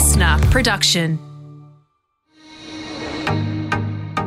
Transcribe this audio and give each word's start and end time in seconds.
listener 0.00 0.38
production. 0.50 1.18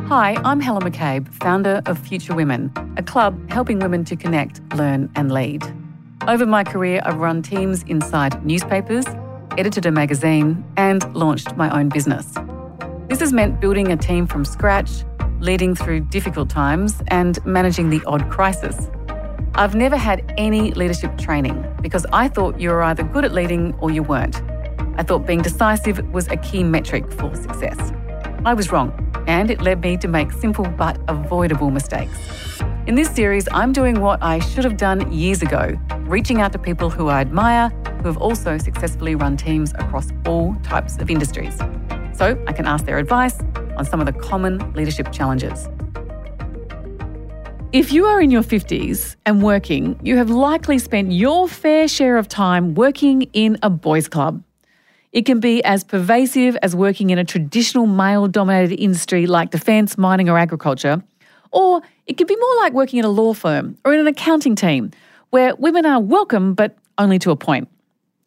Hi, 0.06 0.40
I'm 0.44 0.60
Helen 0.60 0.84
McCabe, 0.84 1.34
founder 1.34 1.82
of 1.86 1.98
Future 1.98 2.32
Women, 2.32 2.72
a 2.96 3.02
club 3.02 3.50
helping 3.50 3.80
women 3.80 4.04
to 4.04 4.14
connect, 4.14 4.60
learn, 4.76 5.10
and 5.16 5.32
lead. 5.32 5.64
Over 6.28 6.46
my 6.46 6.62
career, 6.62 7.02
I've 7.04 7.16
run 7.16 7.42
teams 7.42 7.82
inside 7.88 8.46
newspapers, 8.46 9.04
edited 9.58 9.84
a 9.84 9.90
magazine, 9.90 10.64
and 10.76 11.12
launched 11.12 11.56
my 11.56 11.76
own 11.76 11.88
business. 11.88 12.34
This 13.08 13.18
has 13.18 13.32
meant 13.32 13.60
building 13.60 13.90
a 13.90 13.96
team 13.96 14.28
from 14.28 14.44
scratch, 14.44 15.02
leading 15.40 15.74
through 15.74 16.02
difficult 16.02 16.50
times, 16.50 17.02
and 17.08 17.44
managing 17.44 17.90
the 17.90 18.00
odd 18.06 18.30
crisis. 18.30 18.88
I've 19.56 19.74
never 19.74 19.96
had 19.96 20.32
any 20.38 20.70
leadership 20.70 21.18
training 21.18 21.66
because 21.82 22.06
I 22.12 22.28
thought 22.28 22.60
you 22.60 22.70
were 22.70 22.84
either 22.84 23.02
good 23.02 23.24
at 23.24 23.32
leading 23.32 23.74
or 23.80 23.90
you 23.90 24.04
weren't. 24.04 24.40
I 24.96 25.02
thought 25.02 25.26
being 25.26 25.42
decisive 25.42 25.98
was 26.12 26.28
a 26.28 26.36
key 26.36 26.62
metric 26.62 27.10
for 27.12 27.34
success. 27.34 27.92
I 28.44 28.54
was 28.54 28.70
wrong, 28.70 28.92
and 29.26 29.50
it 29.50 29.60
led 29.60 29.80
me 29.80 29.96
to 29.96 30.08
make 30.08 30.30
simple 30.32 30.64
but 30.64 30.98
avoidable 31.08 31.70
mistakes. 31.70 32.18
In 32.86 32.94
this 32.94 33.10
series, 33.10 33.48
I'm 33.52 33.72
doing 33.72 34.00
what 34.00 34.22
I 34.22 34.38
should 34.38 34.64
have 34.64 34.76
done 34.76 35.10
years 35.12 35.42
ago, 35.42 35.78
reaching 36.00 36.40
out 36.40 36.52
to 36.52 36.58
people 36.58 36.90
who 36.90 37.08
I 37.08 37.20
admire 37.20 37.70
who 38.04 38.08
have 38.08 38.18
also 38.18 38.58
successfully 38.58 39.14
run 39.14 39.34
teams 39.34 39.72
across 39.78 40.10
all 40.26 40.54
types 40.56 40.98
of 40.98 41.10
industries. 41.10 41.56
So 42.12 42.38
I 42.46 42.52
can 42.52 42.66
ask 42.66 42.84
their 42.84 42.98
advice 42.98 43.40
on 43.78 43.86
some 43.86 43.98
of 43.98 44.06
the 44.06 44.12
common 44.12 44.72
leadership 44.74 45.10
challenges. 45.10 45.68
If 47.72 47.92
you 47.92 48.04
are 48.04 48.20
in 48.20 48.30
your 48.30 48.42
50s 48.42 49.16
and 49.24 49.42
working, 49.42 49.98
you 50.02 50.18
have 50.18 50.28
likely 50.28 50.78
spent 50.78 51.12
your 51.12 51.48
fair 51.48 51.88
share 51.88 52.18
of 52.18 52.28
time 52.28 52.74
working 52.74 53.22
in 53.32 53.56
a 53.62 53.70
boys' 53.70 54.06
club. 54.06 54.44
It 55.14 55.26
can 55.26 55.38
be 55.38 55.62
as 55.62 55.84
pervasive 55.84 56.56
as 56.60 56.74
working 56.74 57.10
in 57.10 57.18
a 57.18 57.24
traditional 57.24 57.86
male 57.86 58.26
dominated 58.26 58.74
industry 58.82 59.28
like 59.28 59.52
defence, 59.52 59.96
mining, 59.96 60.28
or 60.28 60.36
agriculture, 60.36 61.04
or 61.52 61.82
it 62.08 62.16
can 62.16 62.26
be 62.26 62.34
more 62.34 62.56
like 62.56 62.72
working 62.72 62.98
in 62.98 63.04
a 63.04 63.08
law 63.10 63.32
firm 63.32 63.78
or 63.84 63.94
in 63.94 64.00
an 64.00 64.08
accounting 64.08 64.56
team 64.56 64.90
where 65.30 65.54
women 65.54 65.86
are 65.86 66.00
welcome 66.00 66.52
but 66.54 66.76
only 66.98 67.20
to 67.20 67.30
a 67.30 67.36
point. 67.36 67.68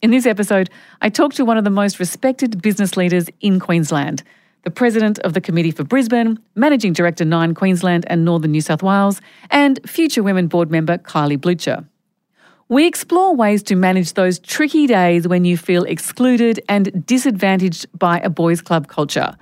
In 0.02 0.12
this 0.12 0.26
episode, 0.26 0.70
I 1.02 1.10
talk 1.10 1.34
to 1.34 1.44
one 1.44 1.58
of 1.58 1.66
the 1.66 1.70
most 1.70 2.00
respected 2.00 2.62
business 2.62 2.96
leaders 2.96 3.28
in 3.42 3.60
Queensland, 3.60 4.24
the 4.64 4.72
President 4.72 5.20
of 5.20 5.34
the 5.34 5.42
Committee 5.42 5.72
for 5.72 5.84
Brisbane, 5.84 6.40
Managing 6.56 6.94
Director 6.94 7.26
Nine 7.26 7.54
Queensland 7.54 8.06
and 8.08 8.24
Northern 8.24 8.52
New 8.52 8.62
South 8.62 8.82
Wales, 8.82 9.20
and 9.52 9.78
Future 9.86 10.24
Women 10.24 10.48
Board 10.48 10.72
member 10.72 10.98
Kylie 10.98 11.42
Blucher. 11.42 11.86
We 12.70 12.86
explore 12.86 13.34
ways 13.34 13.64
to 13.64 13.78
manage 13.78 14.16
those 14.16 14.40
tricky 14.40 14.88
days 14.88 15.26
when 15.26 15.46
you 15.46 15.56
feel 15.56 15.86
excluded 15.86 16.60
and 16.68 17.06
disadvantaged 17.06 17.86
by 17.98 18.20
a 18.20 18.30
boys' 18.30 18.60
club 18.60 18.90
culture. 18.90 19.38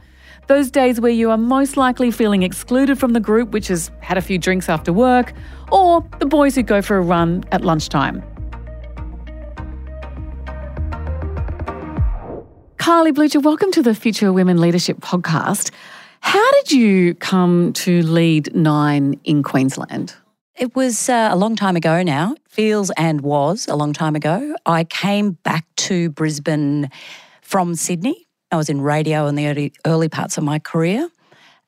Those 0.45 0.69
days 0.69 1.01
where 1.01 1.11
you 1.11 1.31
are 1.31 1.37
most 1.37 1.75
likely 1.75 2.11
feeling 2.11 2.43
excluded 2.43 2.99
from 2.99 3.13
the 3.13 3.19
group 3.19 3.49
which 3.49 3.69
has 3.69 3.89
had 4.01 4.19
a 4.19 4.21
few 4.21 4.37
drinks 4.37 4.69
after 4.69 4.93
work, 4.93 5.33
or 5.71 6.07
the 6.19 6.27
boys 6.27 6.53
who 6.53 6.61
go 6.61 6.83
for 6.83 6.97
a 6.97 7.01
run 7.01 7.43
at 7.51 7.61
lunchtime. 7.61 8.21
Kylie 12.77 13.11
Blucher, 13.11 13.39
welcome 13.39 13.71
to 13.71 13.81
the 13.81 13.95
Future 13.95 14.31
Women 14.31 14.61
Leadership 14.61 14.99
Podcast. 14.99 15.71
How 16.19 16.51
did 16.51 16.71
you 16.73 17.15
come 17.15 17.73
to 17.73 18.03
lead 18.03 18.55
Nine 18.55 19.19
in 19.23 19.41
Queensland? 19.41 20.13
It 20.57 20.73
was 20.73 21.09
uh, 21.09 21.29
a 21.31 21.35
long 21.35 21.57
time 21.57 21.75
ago 21.75 22.01
now. 22.01 22.35
Feels 22.47 22.89
and 22.91 23.19
was 23.19 23.67
a 23.67 23.75
long 23.75 23.91
time 23.91 24.15
ago. 24.15 24.55
I 24.65 24.85
came 24.85 25.31
back 25.31 25.65
to 25.77 26.09
Brisbane 26.11 26.89
from 27.41 27.75
Sydney. 27.75 28.25
I 28.51 28.55
was 28.55 28.69
in 28.69 28.79
radio 28.79 29.27
in 29.27 29.35
the 29.35 29.47
early, 29.47 29.73
early 29.85 30.07
parts 30.07 30.37
of 30.37 30.45
my 30.45 30.59
career 30.59 31.09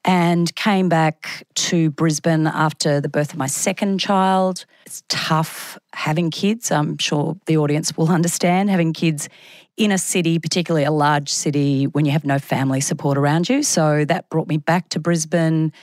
and 0.06 0.56
came 0.56 0.88
back 0.88 1.46
to 1.56 1.92
Brisbane 1.92 2.48
after 2.48 3.02
the 3.02 3.10
birth 3.10 3.34
of 3.34 3.38
my 3.38 3.48
second 3.48 4.00
child. 4.00 4.66
It's 4.86 5.04
tough 5.10 5.78
having 5.92 6.32
kids. 6.32 6.72
I'm 6.72 6.98
sure 6.98 7.36
the 7.46 7.58
audience 7.58 7.98
will 7.98 8.10
understand 8.20 8.70
having 8.70 8.94
kids 8.94 9.28
in 9.76 9.92
a 9.92 9.98
city, 9.98 10.40
particularly 10.40 10.86
a 10.86 10.92
large 10.92 11.30
city, 11.30 11.88
when 11.88 12.06
you 12.06 12.14
have 12.14 12.24
no 12.24 12.40
family 12.40 12.80
support 12.80 13.18
around 13.18 13.50
you. 13.50 13.64
So 13.64 14.06
that 14.06 14.30
brought 14.30 14.48
me 14.48 14.56
back 14.56 14.88
to 14.90 15.00
Brisbane. 15.00 15.74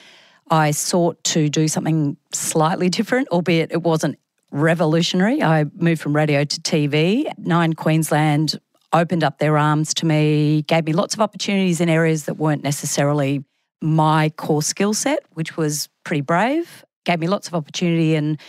I 0.50 0.70
sought 0.70 1.22
to 1.24 1.48
do 1.48 1.68
something 1.68 2.16
slightly 2.32 2.88
different, 2.88 3.28
albeit 3.28 3.72
it 3.72 3.82
wasn't 3.82 4.18
revolutionary. 4.50 5.42
I 5.42 5.64
moved 5.74 6.00
from 6.00 6.14
radio 6.14 6.44
to 6.44 6.60
TV. 6.60 7.30
Nine 7.38 7.72
Queensland 7.72 8.60
opened 8.92 9.24
up 9.24 9.38
their 9.38 9.58
arms 9.58 9.94
to 9.94 10.06
me, 10.06 10.62
gave 10.62 10.84
me 10.84 10.92
lots 10.92 11.14
of 11.14 11.20
opportunities 11.20 11.80
in 11.80 11.88
areas 11.88 12.26
that 12.26 12.34
weren't 12.34 12.62
necessarily 12.62 13.44
my 13.80 14.30
core 14.30 14.62
skill 14.62 14.94
set, 14.94 15.20
which 15.32 15.56
was 15.56 15.88
pretty 16.04 16.20
brave, 16.20 16.84
gave 17.04 17.18
me 17.18 17.26
lots 17.26 17.48
of 17.48 17.54
opportunity 17.54 18.14
and 18.14 18.40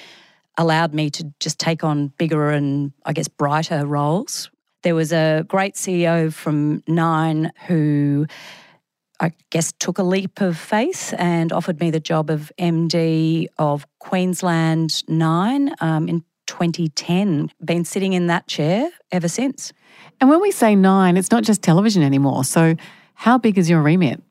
allowed 0.58 0.94
me 0.94 1.10
to 1.10 1.34
just 1.40 1.60
take 1.60 1.84
on 1.84 2.08
bigger 2.18 2.52
and, 2.52 2.94
I 3.06 3.14
guess, 3.14 3.28
brighter 3.28 3.86
roles 3.86 4.50
there 4.86 4.96
was 4.96 5.12
a 5.12 5.44
great 5.48 5.74
CEO 5.74 6.32
from 6.32 6.84
Nine 6.88 7.52
who 7.66 8.28
I 9.20 9.32
guess 9.50 9.72
took 9.80 9.98
a 9.98 10.04
leap 10.04 10.42
of 10.42 10.58
faith 10.58 11.14
and 11.18 11.52
offered 11.54 11.80
me 11.80 11.92
the 11.92 12.00
job 12.00 12.30
of 12.30 12.52
MD 12.60 13.48
of 13.58 13.86
Queensland 14.00 15.04
Nine 15.08 15.74
um, 15.80 16.08
in 16.08 16.24
2010. 16.48 17.52
Been 17.64 17.86
sitting 17.86 18.14
in 18.14 18.28
that 18.28 18.48
chair 18.48 18.90
ever 19.12 19.28
since. 19.28 19.74
And 20.22 20.30
when 20.30 20.42
we 20.42 20.52
say 20.52 20.76
nine, 20.76 21.18
it's 21.18 21.32
not 21.32 21.44
just 21.44 21.62
television 21.62 22.04
anymore. 22.04 22.44
So, 22.44 22.76
how 23.14 23.38
big 23.38 23.58
is 23.58 23.70
your 23.70 23.82
remit? 23.82 24.22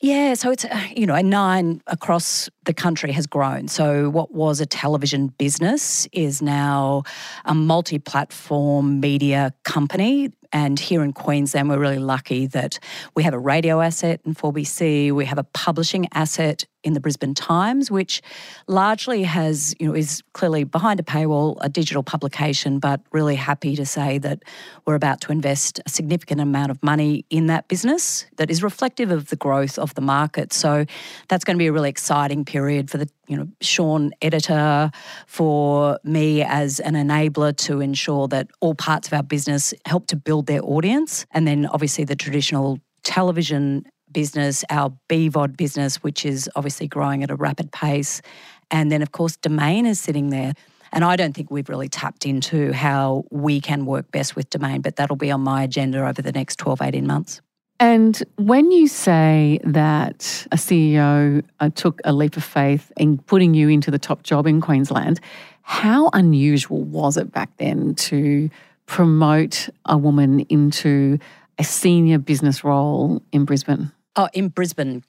Yeah, 0.00 0.34
so 0.34 0.52
it's, 0.52 0.64
you 0.94 1.06
know, 1.06 1.14
a 1.14 1.24
nine 1.24 1.82
across 1.88 2.48
the 2.64 2.72
country 2.72 3.10
has 3.12 3.26
grown. 3.26 3.66
So, 3.66 4.08
what 4.10 4.32
was 4.32 4.60
a 4.60 4.66
television 4.66 5.28
business 5.38 6.06
is 6.12 6.40
now 6.40 7.02
a 7.44 7.54
multi 7.54 7.98
platform 7.98 9.00
media 9.00 9.52
company 9.64 10.30
and 10.52 10.78
here 10.78 11.02
in 11.02 11.12
Queensland, 11.12 11.68
we're 11.68 11.78
really 11.78 11.98
lucky 11.98 12.46
that 12.48 12.78
we 13.14 13.22
have 13.22 13.34
a 13.34 13.38
radio 13.38 13.80
asset 13.80 14.20
in 14.24 14.34
4BC, 14.34 15.12
we 15.12 15.26
have 15.26 15.38
a 15.38 15.44
publishing 15.44 16.08
asset 16.14 16.64
in 16.84 16.94
the 16.94 17.00
Brisbane 17.00 17.34
Times, 17.34 17.90
which 17.90 18.22
largely 18.66 19.24
has, 19.24 19.74
you 19.78 19.88
know, 19.88 19.94
is 19.94 20.22
clearly 20.32 20.64
behind 20.64 21.00
a 21.00 21.02
paywall, 21.02 21.58
a 21.60 21.68
digital 21.68 22.02
publication, 22.02 22.78
but 22.78 23.00
really 23.12 23.34
happy 23.34 23.76
to 23.76 23.84
say 23.84 24.18
that 24.18 24.42
we're 24.86 24.94
about 24.94 25.20
to 25.22 25.32
invest 25.32 25.80
a 25.84 25.90
significant 25.90 26.40
amount 26.40 26.70
of 26.70 26.82
money 26.82 27.24
in 27.30 27.46
that 27.48 27.68
business 27.68 28.26
that 28.36 28.50
is 28.50 28.62
reflective 28.62 29.10
of 29.10 29.28
the 29.28 29.36
growth 29.36 29.78
of 29.78 29.94
the 29.94 30.00
market. 30.00 30.52
So 30.52 30.86
that's 31.28 31.44
going 31.44 31.56
to 31.56 31.62
be 31.62 31.66
a 31.66 31.72
really 31.72 31.90
exciting 31.90 32.44
period 32.44 32.90
for 32.90 32.96
the 32.96 33.08
you 33.28 33.36
know, 33.36 33.48
Sean 33.60 34.10
editor, 34.22 34.90
for 35.26 35.98
me 36.02 36.42
as 36.42 36.80
an 36.80 36.94
enabler 36.94 37.56
to 37.58 37.80
ensure 37.80 38.26
that 38.28 38.50
all 38.60 38.74
parts 38.74 39.08
of 39.08 39.14
our 39.14 39.22
business 39.22 39.74
help 39.84 40.06
to 40.08 40.16
build 40.16 40.46
their 40.46 40.62
audience. 40.64 41.26
And 41.30 41.46
then 41.46 41.66
obviously 41.66 42.04
the 42.04 42.16
traditional 42.16 42.80
television 43.04 43.84
business, 44.10 44.64
our 44.70 44.92
BVOD 45.08 45.56
business, 45.56 45.96
which 46.02 46.24
is 46.24 46.50
obviously 46.56 46.88
growing 46.88 47.22
at 47.22 47.30
a 47.30 47.36
rapid 47.36 47.70
pace. 47.72 48.22
And 48.70 48.90
then, 48.90 49.02
of 49.02 49.12
course, 49.12 49.36
Domain 49.36 49.86
is 49.86 50.00
sitting 50.00 50.30
there. 50.30 50.54
And 50.92 51.04
I 51.04 51.16
don't 51.16 51.34
think 51.34 51.50
we've 51.50 51.68
really 51.68 51.88
tapped 51.88 52.24
into 52.24 52.72
how 52.72 53.24
we 53.30 53.60
can 53.60 53.84
work 53.84 54.10
best 54.10 54.34
with 54.34 54.48
Domain, 54.48 54.80
but 54.80 54.96
that'll 54.96 55.16
be 55.16 55.30
on 55.30 55.42
my 55.42 55.62
agenda 55.62 56.06
over 56.06 56.22
the 56.22 56.32
next 56.32 56.56
12, 56.56 56.80
18 56.80 57.06
months. 57.06 57.42
And 57.80 58.20
when 58.36 58.72
you 58.72 58.88
say 58.88 59.60
that 59.62 60.46
a 60.50 60.56
CEO 60.56 61.44
uh, 61.60 61.70
took 61.74 62.00
a 62.04 62.12
leap 62.12 62.36
of 62.36 62.42
faith 62.42 62.90
in 62.96 63.18
putting 63.18 63.54
you 63.54 63.68
into 63.68 63.90
the 63.90 63.98
top 63.98 64.24
job 64.24 64.46
in 64.46 64.60
Queensland, 64.60 65.20
how 65.62 66.10
unusual 66.12 66.82
was 66.82 67.16
it 67.16 67.30
back 67.30 67.50
then 67.58 67.94
to 67.94 68.50
promote 68.86 69.68
a 69.84 69.96
woman 69.96 70.40
into 70.48 71.18
a 71.58 71.64
senior 71.64 72.18
business 72.18 72.64
role 72.64 73.22
in 73.32 73.44
Brisbane? 73.44 73.92
Oh, 74.16 74.28
in 74.32 74.48
Brisbane 74.48 75.04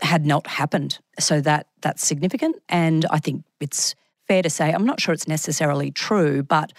had 0.00 0.26
not 0.26 0.46
happened. 0.46 0.98
So 1.20 1.40
that 1.42 1.66
that's 1.82 2.04
significant 2.04 2.56
and 2.68 3.04
I 3.10 3.18
think 3.18 3.44
it's 3.60 3.94
fair 4.26 4.42
to 4.42 4.50
say 4.50 4.72
I'm 4.72 4.86
not 4.86 5.00
sure 5.00 5.12
it's 5.12 5.28
necessarily 5.28 5.90
true, 5.90 6.42
but 6.42 6.72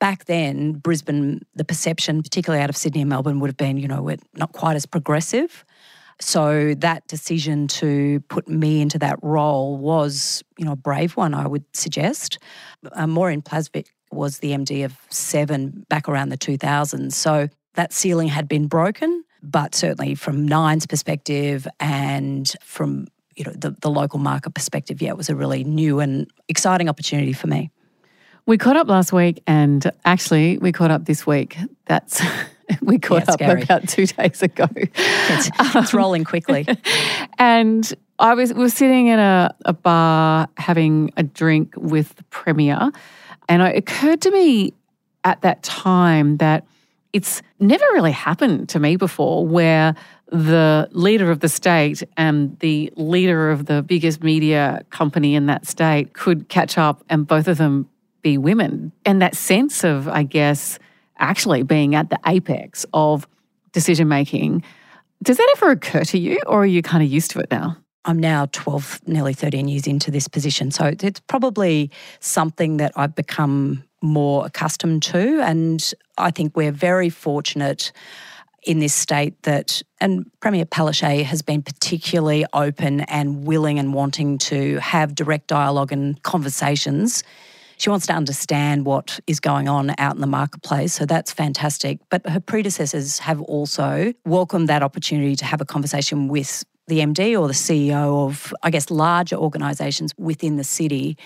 back 0.00 0.24
then, 0.24 0.72
Brisbane, 0.72 1.42
the 1.54 1.64
perception, 1.64 2.22
particularly 2.22 2.62
out 2.62 2.70
of 2.70 2.76
Sydney 2.76 3.02
and 3.02 3.10
Melbourne, 3.10 3.38
would 3.38 3.48
have 3.48 3.56
been, 3.56 3.76
you 3.76 3.86
know, 3.86 4.02
we're 4.02 4.16
not 4.34 4.52
quite 4.52 4.74
as 4.74 4.86
progressive. 4.86 5.64
So 6.20 6.74
that 6.74 7.06
decision 7.06 7.68
to 7.68 8.20
put 8.28 8.48
me 8.48 8.80
into 8.80 8.98
that 8.98 9.18
role 9.22 9.76
was, 9.76 10.42
you 10.58 10.64
know, 10.64 10.72
a 10.72 10.76
brave 10.76 11.16
one, 11.16 11.32
I 11.34 11.46
would 11.46 11.64
suggest. 11.74 12.38
Uh, 12.92 13.06
Maureen 13.06 13.42
Plavsic 13.42 13.86
was 14.10 14.40
the 14.40 14.50
MD 14.50 14.84
of 14.84 14.98
Seven 15.10 15.86
back 15.88 16.08
around 16.08 16.30
the 16.30 16.38
2000s. 16.38 17.12
So 17.12 17.48
that 17.74 17.92
ceiling 17.92 18.28
had 18.28 18.48
been 18.48 18.66
broken, 18.66 19.24
but 19.42 19.74
certainly 19.74 20.14
from 20.14 20.46
Nine's 20.46 20.86
perspective 20.86 21.66
and 21.78 22.52
from 22.62 23.06
you 23.36 23.44
know 23.44 23.52
the, 23.52 23.70
the 23.80 23.90
local 23.90 24.18
market 24.18 24.52
perspective, 24.54 25.00
yeah, 25.00 25.10
it 25.10 25.16
was 25.16 25.30
a 25.30 25.36
really 25.36 25.64
new 25.64 26.00
and 26.00 26.30
exciting 26.48 26.88
opportunity 26.88 27.32
for 27.32 27.46
me. 27.46 27.70
We 28.46 28.58
caught 28.58 28.76
up 28.76 28.88
last 28.88 29.12
week, 29.12 29.42
and 29.46 29.90
actually, 30.04 30.58
we 30.58 30.72
caught 30.72 30.90
up 30.90 31.04
this 31.04 31.26
week. 31.26 31.56
That's 31.86 32.22
We 32.82 32.98
caught 32.98 33.24
Yeah, 33.26 33.32
up 33.32 33.40
scary. 33.40 33.62
about 33.62 33.88
two 33.88 34.06
days 34.06 34.42
ago. 34.42 34.66
It's, 34.76 35.50
it's 35.74 35.92
rolling 35.94 36.22
quickly. 36.24 36.66
and 37.38 37.92
I 38.18 38.34
was 38.34 38.54
we 38.54 38.60
were 38.60 38.68
sitting 38.70 39.08
in 39.08 39.18
a, 39.18 39.54
a 39.64 39.72
bar 39.72 40.48
having 40.56 41.12
a 41.16 41.22
drink 41.24 41.74
with 41.76 42.14
the 42.16 42.22
premier, 42.24 42.90
and 43.48 43.62
it 43.62 43.76
occurred 43.76 44.20
to 44.22 44.30
me 44.30 44.72
at 45.24 45.42
that 45.42 45.62
time 45.64 46.36
that 46.36 46.64
it's 47.12 47.42
never 47.58 47.84
really 47.92 48.12
happened 48.12 48.68
to 48.68 48.78
me 48.78 48.94
before 48.96 49.44
where 49.46 49.94
the 50.28 50.88
leader 50.92 51.32
of 51.32 51.40
the 51.40 51.48
state 51.48 52.04
and 52.16 52.56
the 52.60 52.92
leader 52.96 53.50
of 53.50 53.66
the 53.66 53.82
biggest 53.82 54.22
media 54.22 54.80
company 54.90 55.34
in 55.34 55.46
that 55.46 55.66
state 55.66 56.12
could 56.12 56.48
catch 56.48 56.78
up 56.78 57.02
and 57.10 57.26
both 57.26 57.48
of 57.48 57.58
them 57.58 57.88
be 58.22 58.38
women. 58.38 58.92
And 59.04 59.22
that 59.22 59.34
sense 59.34 59.84
of, 59.84 60.08
I 60.08 60.22
guess, 60.22 60.78
actually 61.18 61.62
being 61.62 61.94
at 61.94 62.10
the 62.10 62.18
apex 62.26 62.86
of 62.92 63.28
decision 63.72 64.08
making. 64.08 64.62
Does 65.22 65.36
that 65.36 65.54
ever 65.56 65.70
occur 65.72 66.04
to 66.04 66.18
you, 66.18 66.40
or 66.46 66.62
are 66.62 66.66
you 66.66 66.82
kind 66.82 67.04
of 67.04 67.10
used 67.10 67.30
to 67.32 67.40
it 67.40 67.50
now? 67.50 67.76
I'm 68.06 68.18
now 68.18 68.46
12, 68.52 69.00
nearly 69.06 69.34
13 69.34 69.68
years 69.68 69.86
into 69.86 70.10
this 70.10 70.26
position. 70.26 70.70
So 70.70 70.94
it's 71.00 71.20
probably 71.20 71.90
something 72.20 72.78
that 72.78 72.92
I've 72.96 73.14
become 73.14 73.84
more 74.02 74.46
accustomed 74.46 75.02
to. 75.02 75.42
And 75.42 75.92
I 76.16 76.30
think 76.30 76.56
we're 76.56 76.72
very 76.72 77.10
fortunate 77.10 77.92
in 78.62 78.78
this 78.78 78.94
state 78.94 79.42
that, 79.42 79.82
and 80.00 80.30
Premier 80.40 80.64
Palaszczuk 80.64 81.24
has 81.24 81.42
been 81.42 81.62
particularly 81.62 82.46
open 82.54 83.00
and 83.02 83.44
willing 83.44 83.78
and 83.78 83.92
wanting 83.92 84.38
to 84.38 84.78
have 84.78 85.14
direct 85.14 85.46
dialogue 85.46 85.92
and 85.92 86.22
conversations. 86.22 87.22
She 87.80 87.88
wants 87.88 88.06
to 88.08 88.12
understand 88.12 88.84
what 88.84 89.20
is 89.26 89.40
going 89.40 89.66
on 89.66 89.94
out 89.96 90.14
in 90.14 90.20
the 90.20 90.26
marketplace. 90.26 90.92
So 90.92 91.06
that's 91.06 91.32
fantastic. 91.32 91.98
But 92.10 92.28
her 92.28 92.38
predecessors 92.38 93.18
have 93.20 93.40
also 93.40 94.12
welcomed 94.26 94.68
that 94.68 94.82
opportunity 94.82 95.34
to 95.36 95.46
have 95.46 95.62
a 95.62 95.64
conversation 95.64 96.28
with 96.28 96.62
the 96.88 96.98
MD 96.98 97.40
or 97.40 97.48
the 97.48 97.54
CEO 97.54 98.26
of, 98.26 98.52
I 98.62 98.68
guess, 98.68 98.90
larger 98.90 99.36
organisations 99.36 100.12
within 100.18 100.56
the 100.56 100.64
city. 100.64 101.16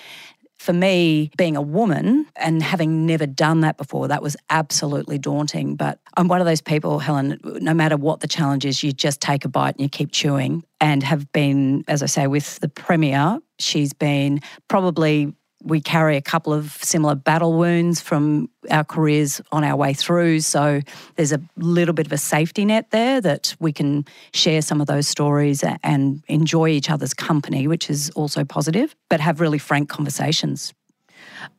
For 0.56 0.73
me, 0.73 1.33
being 1.37 1.56
a 1.56 1.62
woman 1.62 2.27
and 2.37 2.62
having 2.62 3.05
never 3.05 3.27
done 3.27 3.62
that 3.62 3.77
before, 3.77 4.06
that 4.06 4.23
was 4.23 4.37
absolutely 4.49 5.19
daunting. 5.19 5.75
But 5.75 5.99
I'm 6.17 6.29
one 6.29 6.41
of 6.41 6.47
those 6.47 6.61
people, 6.61 7.01
Helen, 7.01 7.41
no 7.43 7.75
matter 7.75 7.97
what 7.97 8.21
the 8.21 8.29
challenge 8.29 8.65
is, 8.65 8.81
you 8.85 8.93
just 8.93 9.21
take 9.21 9.45
a 9.45 9.49
bite 9.49 9.75
and 9.75 9.81
you 9.81 9.89
keep 9.89 10.12
chewing. 10.12 10.62
And 10.81 11.03
have 11.03 11.33
been, 11.33 11.83
as 11.89 12.01
I 12.01 12.06
say, 12.06 12.29
with 12.29 12.61
the 12.61 12.69
Premier, 12.69 13.41
she's 13.59 13.93
been 13.93 14.41
probably 14.69 15.35
we 15.64 15.81
carry 15.81 16.16
a 16.16 16.22
couple 16.22 16.52
of 16.52 16.72
similar 16.82 17.14
battle 17.14 17.55
wounds 17.55 18.00
from 18.00 18.50
our 18.70 18.84
careers 18.84 19.40
on 19.50 19.64
our 19.64 19.76
way 19.76 19.94
through. 19.94 20.40
So 20.40 20.81
there's 21.16 21.32
a 21.32 21.40
little 21.56 21.94
bit 21.94 22.06
of 22.06 22.12
a 22.12 22.19
safety 22.19 22.64
net 22.64 22.90
there 22.90 23.20
that 23.22 23.56
we 23.58 23.72
can 23.72 24.05
share 24.32 24.62
some 24.62 24.81
of 24.81 24.87
those 24.87 25.08
stories 25.08 25.64
and 25.82 26.22
enjoy 26.28 26.69
each 26.69 26.90
other's 26.90 27.14
company, 27.14 27.66
which 27.66 27.88
is 27.88 28.11
also 28.11 28.44
positive, 28.44 28.94
but 29.08 29.20
have 29.20 29.40
really 29.40 29.58
frank 29.58 29.88
conversations. 29.88 30.75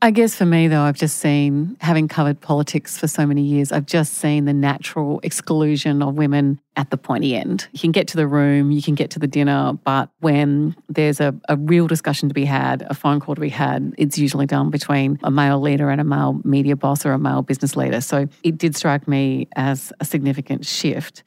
I 0.02 0.12
guess 0.12 0.36
for 0.36 0.46
me, 0.46 0.68
though, 0.68 0.82
I've 0.82 0.98
just 0.98 1.18
seen, 1.18 1.78
having 1.82 2.08
covered 2.08 2.40
politics 2.40 2.98
for 2.98 3.08
so 3.08 3.26
many 3.26 3.42
years, 3.42 3.72
I've 3.72 3.86
just 3.86 4.14
seen 4.14 4.46
the 4.46 4.54
natural 4.54 5.20
exclusion 5.24 6.02
of 6.02 6.16
women 6.16 6.60
at 6.76 6.90
the 6.90 6.98
pointy 6.98 7.36
end. 7.36 7.68
You 7.72 7.80
can 7.80 7.92
get 7.92 8.08
to 8.10 8.18
the 8.18 8.28
room, 8.28 8.72
you 8.72 8.82
can 8.82 8.96
get 8.96 9.10
to 9.12 9.20
the 9.20 9.28
dinner, 9.28 9.74
but 9.84 10.10
when 10.20 10.76
there's 10.90 11.20
a, 11.20 11.36
a 11.50 11.56
real 11.56 11.88
discussion 11.88 12.30
to 12.30 12.34
be 12.36 12.46
had, 12.46 12.86
a 12.90 12.94
phone 12.94 13.20
call 13.20 13.36
to 13.36 13.42
be 13.42 13.50
had, 13.50 13.94
it's 13.98 14.18
usually 14.18 14.46
done 14.46 14.70
between 14.70 15.20
a 15.24 15.32
male 15.32 15.60
leader 15.60 15.90
and 15.90 16.00
a 16.00 16.04
male 16.04 16.40
media 16.44 16.76
boss 16.76 17.06
or 17.06 17.14
a 17.14 17.20
male 17.20 17.42
business 17.42 17.76
leader. 17.76 18.02
So 18.02 18.28
it 18.44 18.58
did 18.58 18.76
strike 18.76 19.08
me 19.08 19.48
as 19.56 19.92
a 20.00 20.06
significant 20.06 20.66
shift. 20.66 21.24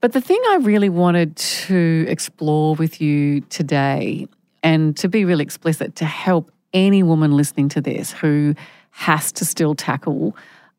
But 0.00 0.12
the 0.12 0.20
thing 0.20 0.40
I 0.48 0.56
really 0.62 0.88
wanted 0.88 1.36
to 1.36 2.06
explore 2.08 2.74
with 2.74 3.00
you 3.00 3.42
today, 3.42 4.26
and 4.62 4.96
to 4.96 5.08
be 5.08 5.24
really 5.24 5.42
explicit, 5.42 5.96
to 5.96 6.04
help 6.04 6.50
any 6.72 7.02
woman 7.02 7.36
listening 7.36 7.68
to 7.70 7.80
this 7.80 8.12
who 8.12 8.54
has 8.90 9.32
to 9.32 9.44
still 9.44 9.74
tackle 9.74 10.36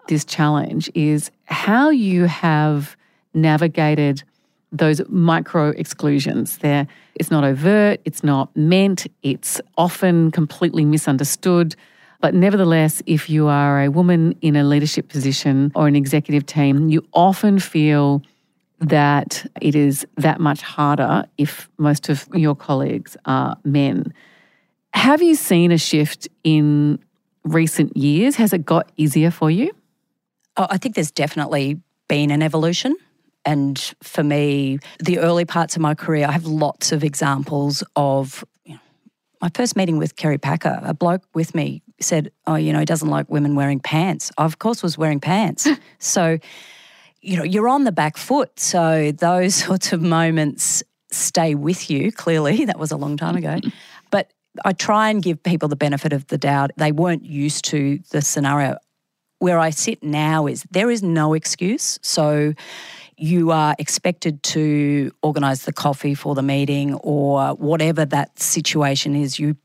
this 0.07 0.25
challenge 0.25 0.89
is 0.93 1.31
how 1.45 1.89
you 1.89 2.25
have 2.25 2.95
navigated 3.33 4.23
those 4.71 5.01
micro 5.09 5.69
exclusions. 5.69 6.57
There, 6.59 6.87
it's 7.15 7.29
not 7.29 7.43
overt, 7.43 8.01
it's 8.05 8.23
not 8.23 8.55
meant, 8.55 9.07
it's 9.21 9.59
often 9.77 10.31
completely 10.31 10.85
misunderstood. 10.85 11.75
But 12.21 12.35
nevertheless, 12.35 13.01
if 13.05 13.29
you 13.29 13.47
are 13.47 13.81
a 13.81 13.89
woman 13.89 14.37
in 14.41 14.55
a 14.55 14.63
leadership 14.63 15.09
position 15.09 15.71
or 15.75 15.87
an 15.87 15.95
executive 15.95 16.45
team, 16.45 16.89
you 16.89 17.05
often 17.13 17.59
feel 17.59 18.21
that 18.79 19.45
it 19.61 19.75
is 19.75 20.05
that 20.17 20.39
much 20.39 20.61
harder 20.61 21.25
if 21.37 21.69
most 21.77 22.09
of 22.09 22.27
your 22.33 22.55
colleagues 22.55 23.17
are 23.25 23.55
men. 23.63 24.13
Have 24.93 25.21
you 25.21 25.35
seen 25.35 25.71
a 25.71 25.77
shift 25.77 26.27
in 26.43 26.99
recent 27.43 27.95
years? 27.97 28.35
Has 28.35 28.53
it 28.53 28.65
got 28.65 28.91
easier 28.97 29.31
for 29.31 29.49
you? 29.49 29.71
Oh, 30.57 30.67
I 30.69 30.77
think 30.77 30.95
there's 30.95 31.11
definitely 31.11 31.79
been 32.07 32.31
an 32.31 32.41
evolution. 32.41 32.95
And 33.45 33.79
for 34.03 34.23
me, 34.23 34.79
the 34.99 35.19
early 35.19 35.45
parts 35.45 35.75
of 35.75 35.81
my 35.81 35.95
career, 35.95 36.27
I 36.27 36.31
have 36.31 36.45
lots 36.45 36.91
of 36.91 37.03
examples 37.03 37.83
of 37.95 38.43
you 38.65 38.75
know, 38.75 38.79
my 39.41 39.49
first 39.55 39.75
meeting 39.75 39.97
with 39.97 40.15
Kerry 40.15 40.37
Packer. 40.37 40.79
A 40.83 40.93
bloke 40.93 41.23
with 41.33 41.55
me 41.55 41.81
said, 41.99 42.31
Oh, 42.45 42.55
you 42.55 42.73
know, 42.73 42.79
he 42.79 42.85
doesn't 42.85 43.09
like 43.09 43.29
women 43.29 43.55
wearing 43.55 43.79
pants. 43.79 44.31
I, 44.37 44.45
of 44.45 44.59
course, 44.59 44.83
was 44.83 44.97
wearing 44.97 45.19
pants. 45.19 45.67
so, 45.99 46.37
you 47.21 47.37
know, 47.37 47.43
you're 47.43 47.69
on 47.69 47.85
the 47.85 47.91
back 47.91 48.17
foot. 48.17 48.59
So, 48.59 49.11
those 49.11 49.55
sorts 49.65 49.93
of 49.93 50.01
moments 50.01 50.83
stay 51.11 51.55
with 51.55 51.89
you. 51.89 52.11
Clearly, 52.11 52.65
that 52.65 52.77
was 52.77 52.91
a 52.91 52.97
long 52.97 53.17
time 53.17 53.35
ago. 53.35 53.57
I 54.65 54.73
try 54.73 55.09
and 55.09 55.23
give 55.23 55.41
people 55.43 55.67
the 55.67 55.75
benefit 55.75 56.13
of 56.13 56.27
the 56.27 56.37
doubt. 56.37 56.71
They 56.77 56.91
weren't 56.91 57.25
used 57.25 57.65
to 57.65 57.99
the 58.11 58.21
scenario. 58.21 58.77
Where 59.39 59.57
I 59.59 59.71
sit 59.71 60.03
now 60.03 60.45
is 60.45 60.65
there 60.71 60.91
is 60.91 61.01
no 61.01 61.33
excuse. 61.33 61.99
So 62.01 62.53
you 63.17 63.51
are 63.51 63.75
expected 63.79 64.43
to 64.43 65.11
organise 65.23 65.65
the 65.65 65.73
coffee 65.73 66.13
for 66.13 66.35
the 66.35 66.41
meeting 66.41 66.95
or 66.95 67.55
whatever 67.55 68.05
that 68.05 68.39
situation 68.39 69.15
is. 69.15 69.39
You 69.39 69.57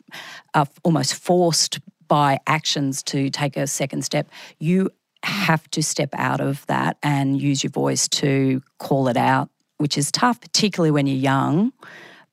are 0.55 0.67
almost 0.83 1.15
forced 1.15 1.81
by 2.09 2.39
actions 2.47 3.03
to 3.05 3.31
take 3.31 3.57
a 3.57 3.67
second 3.67 4.03
step. 4.03 4.31
You 4.59 4.91
have 5.23 5.69
to 5.71 5.83
step 5.83 6.11
out 6.15 6.41
of 6.41 6.65
that 6.67 6.99
and 7.03 7.41
use 7.41 7.65
your 7.65 7.71
voice 7.71 8.09
to 8.09 8.63
call 8.79 9.09
it 9.09 9.17
out, 9.17 9.51
which 9.79 9.99
is 9.99 10.13
tough, 10.13 10.41
particularly 10.41 10.91
when 10.91 11.07
you're 11.07 11.17
young. 11.17 11.73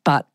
But 0.06 0.28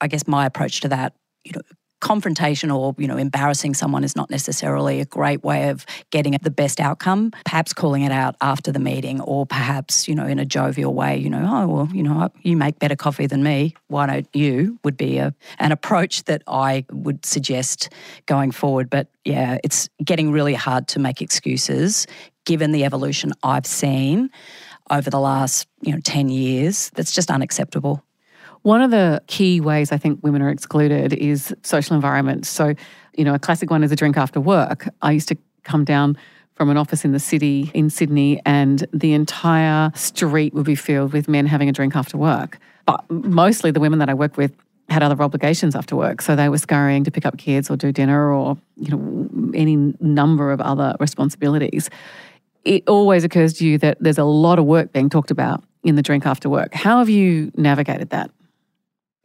I 0.00 0.08
guess 0.08 0.26
my 0.26 0.46
approach 0.46 0.80
to 0.80 0.88
that, 0.88 1.14
you 1.48 1.52
know, 1.54 1.62
confrontation 2.00 2.70
or 2.70 2.94
you 2.96 3.08
know 3.08 3.16
embarrassing 3.16 3.74
someone 3.74 4.04
is 4.04 4.14
not 4.14 4.30
necessarily 4.30 5.00
a 5.00 5.04
great 5.04 5.42
way 5.42 5.68
of 5.68 5.84
getting 6.10 6.36
the 6.42 6.50
best 6.50 6.80
outcome. 6.80 7.32
Perhaps 7.44 7.72
calling 7.72 8.02
it 8.02 8.12
out 8.12 8.36
after 8.40 8.70
the 8.70 8.78
meeting 8.78 9.20
or 9.20 9.46
perhaps 9.46 10.06
you 10.06 10.14
know 10.14 10.26
in 10.26 10.38
a 10.38 10.44
jovial 10.44 10.94
way 10.94 11.16
you 11.16 11.28
know 11.28 11.44
oh 11.44 11.66
well 11.66 11.88
you 11.92 12.02
know 12.02 12.30
you 12.42 12.56
make 12.56 12.78
better 12.78 12.96
coffee 12.96 13.26
than 13.26 13.42
me. 13.42 13.74
Why 13.88 14.06
don't 14.06 14.28
you? 14.34 14.78
would 14.84 14.96
be 14.96 15.18
a, 15.18 15.34
an 15.58 15.72
approach 15.72 16.24
that 16.24 16.42
i 16.46 16.84
would 16.90 17.24
suggest 17.24 17.90
going 18.26 18.50
forward. 18.50 18.88
But 18.88 19.08
yeah 19.24 19.58
it's 19.64 19.88
getting 20.04 20.30
really 20.30 20.54
hard 20.54 20.88
to 20.88 20.98
make 20.98 21.20
excuses 21.20 22.06
given 22.46 22.72
the 22.72 22.84
evolution 22.84 23.32
i've 23.42 23.66
seen 23.66 24.30
over 24.90 25.10
the 25.10 25.20
last 25.20 25.66
you 25.82 25.92
know 25.92 26.00
10 26.02 26.28
years 26.28 26.90
that's 26.94 27.12
just 27.12 27.30
unacceptable 27.30 28.02
One 28.68 28.82
of 28.82 28.90
the 28.90 29.22
key 29.28 29.62
ways 29.62 29.92
I 29.92 29.96
think 29.96 30.20
women 30.22 30.42
are 30.42 30.50
excluded 30.50 31.14
is 31.14 31.54
social 31.62 31.96
environments. 31.96 32.50
So, 32.50 32.74
you 33.16 33.24
know, 33.24 33.32
a 33.32 33.38
classic 33.38 33.70
one 33.70 33.82
is 33.82 33.90
a 33.92 33.96
drink 33.96 34.18
after 34.18 34.42
work. 34.42 34.86
I 35.00 35.12
used 35.12 35.28
to 35.28 35.38
come 35.62 35.86
down 35.86 36.18
from 36.52 36.68
an 36.68 36.76
office 36.76 37.02
in 37.02 37.12
the 37.12 37.18
city 37.18 37.70
in 37.72 37.88
Sydney, 37.88 38.42
and 38.44 38.86
the 38.92 39.14
entire 39.14 39.90
street 39.94 40.52
would 40.52 40.66
be 40.66 40.74
filled 40.74 41.14
with 41.14 41.28
men 41.28 41.46
having 41.46 41.70
a 41.70 41.72
drink 41.72 41.96
after 41.96 42.18
work. 42.18 42.58
But 42.84 43.10
mostly 43.10 43.70
the 43.70 43.80
women 43.80 44.00
that 44.00 44.10
I 44.10 44.14
work 44.14 44.36
with 44.36 44.52
had 44.90 45.02
other 45.02 45.18
obligations 45.22 45.74
after 45.74 45.96
work. 45.96 46.20
So 46.20 46.36
they 46.36 46.50
were 46.50 46.58
scurrying 46.58 47.04
to 47.04 47.10
pick 47.10 47.24
up 47.24 47.38
kids 47.38 47.70
or 47.70 47.76
do 47.78 47.90
dinner 47.90 48.30
or, 48.30 48.58
you 48.76 48.90
know, 48.90 49.50
any 49.54 49.76
number 49.98 50.52
of 50.52 50.60
other 50.60 50.94
responsibilities. 51.00 51.88
It 52.66 52.86
always 52.86 53.24
occurs 53.24 53.54
to 53.54 53.66
you 53.66 53.78
that 53.78 53.96
there's 53.98 54.18
a 54.18 54.24
lot 54.24 54.58
of 54.58 54.66
work 54.66 54.92
being 54.92 55.08
talked 55.08 55.30
about 55.30 55.64
in 55.84 55.94
the 55.94 56.02
drink 56.02 56.26
after 56.26 56.50
work. 56.50 56.74
How 56.74 56.98
have 56.98 57.08
you 57.08 57.50
navigated 57.56 58.10
that? 58.10 58.30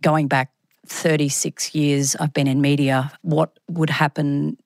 Going 0.03 0.27
back 0.27 0.51
36 0.86 1.74
years 1.74 2.15
I've 2.17 2.33
been 2.33 2.48
in 2.48 2.62
media, 2.62 3.12
what 3.22 3.57
would 3.69 3.89
happen 3.89 4.57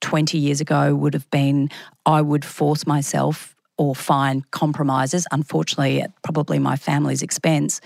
20 0.00 0.38
years 0.38 0.60
ago 0.60 0.94
would 0.94 1.12
have 1.12 1.28
been 1.30 1.68
I 2.06 2.22
would 2.22 2.44
force 2.44 2.86
myself 2.86 3.54
or 3.76 3.94
find 3.94 4.48
compromises, 4.50 5.26
unfortunately, 5.30 6.00
at 6.00 6.10
probably 6.22 6.58
my 6.58 6.76
family's 6.76 7.22
expense, 7.22 7.80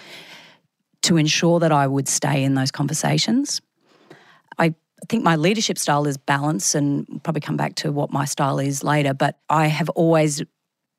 to 1.02 1.16
ensure 1.16 1.58
that 1.60 1.72
I 1.72 1.86
would 1.86 2.08
stay 2.08 2.44
in 2.44 2.54
those 2.54 2.70
conversations. 2.70 3.60
I 4.58 4.74
think 5.08 5.24
my 5.24 5.36
leadership 5.36 5.78
style 5.78 6.06
is 6.06 6.16
balance 6.16 6.74
and 6.74 7.22
probably 7.24 7.40
come 7.40 7.56
back 7.56 7.74
to 7.76 7.92
what 7.92 8.12
my 8.12 8.24
style 8.24 8.58
is 8.58 8.84
later, 8.84 9.12
but 9.12 9.38
I 9.48 9.66
have 9.66 9.88
always 9.90 10.42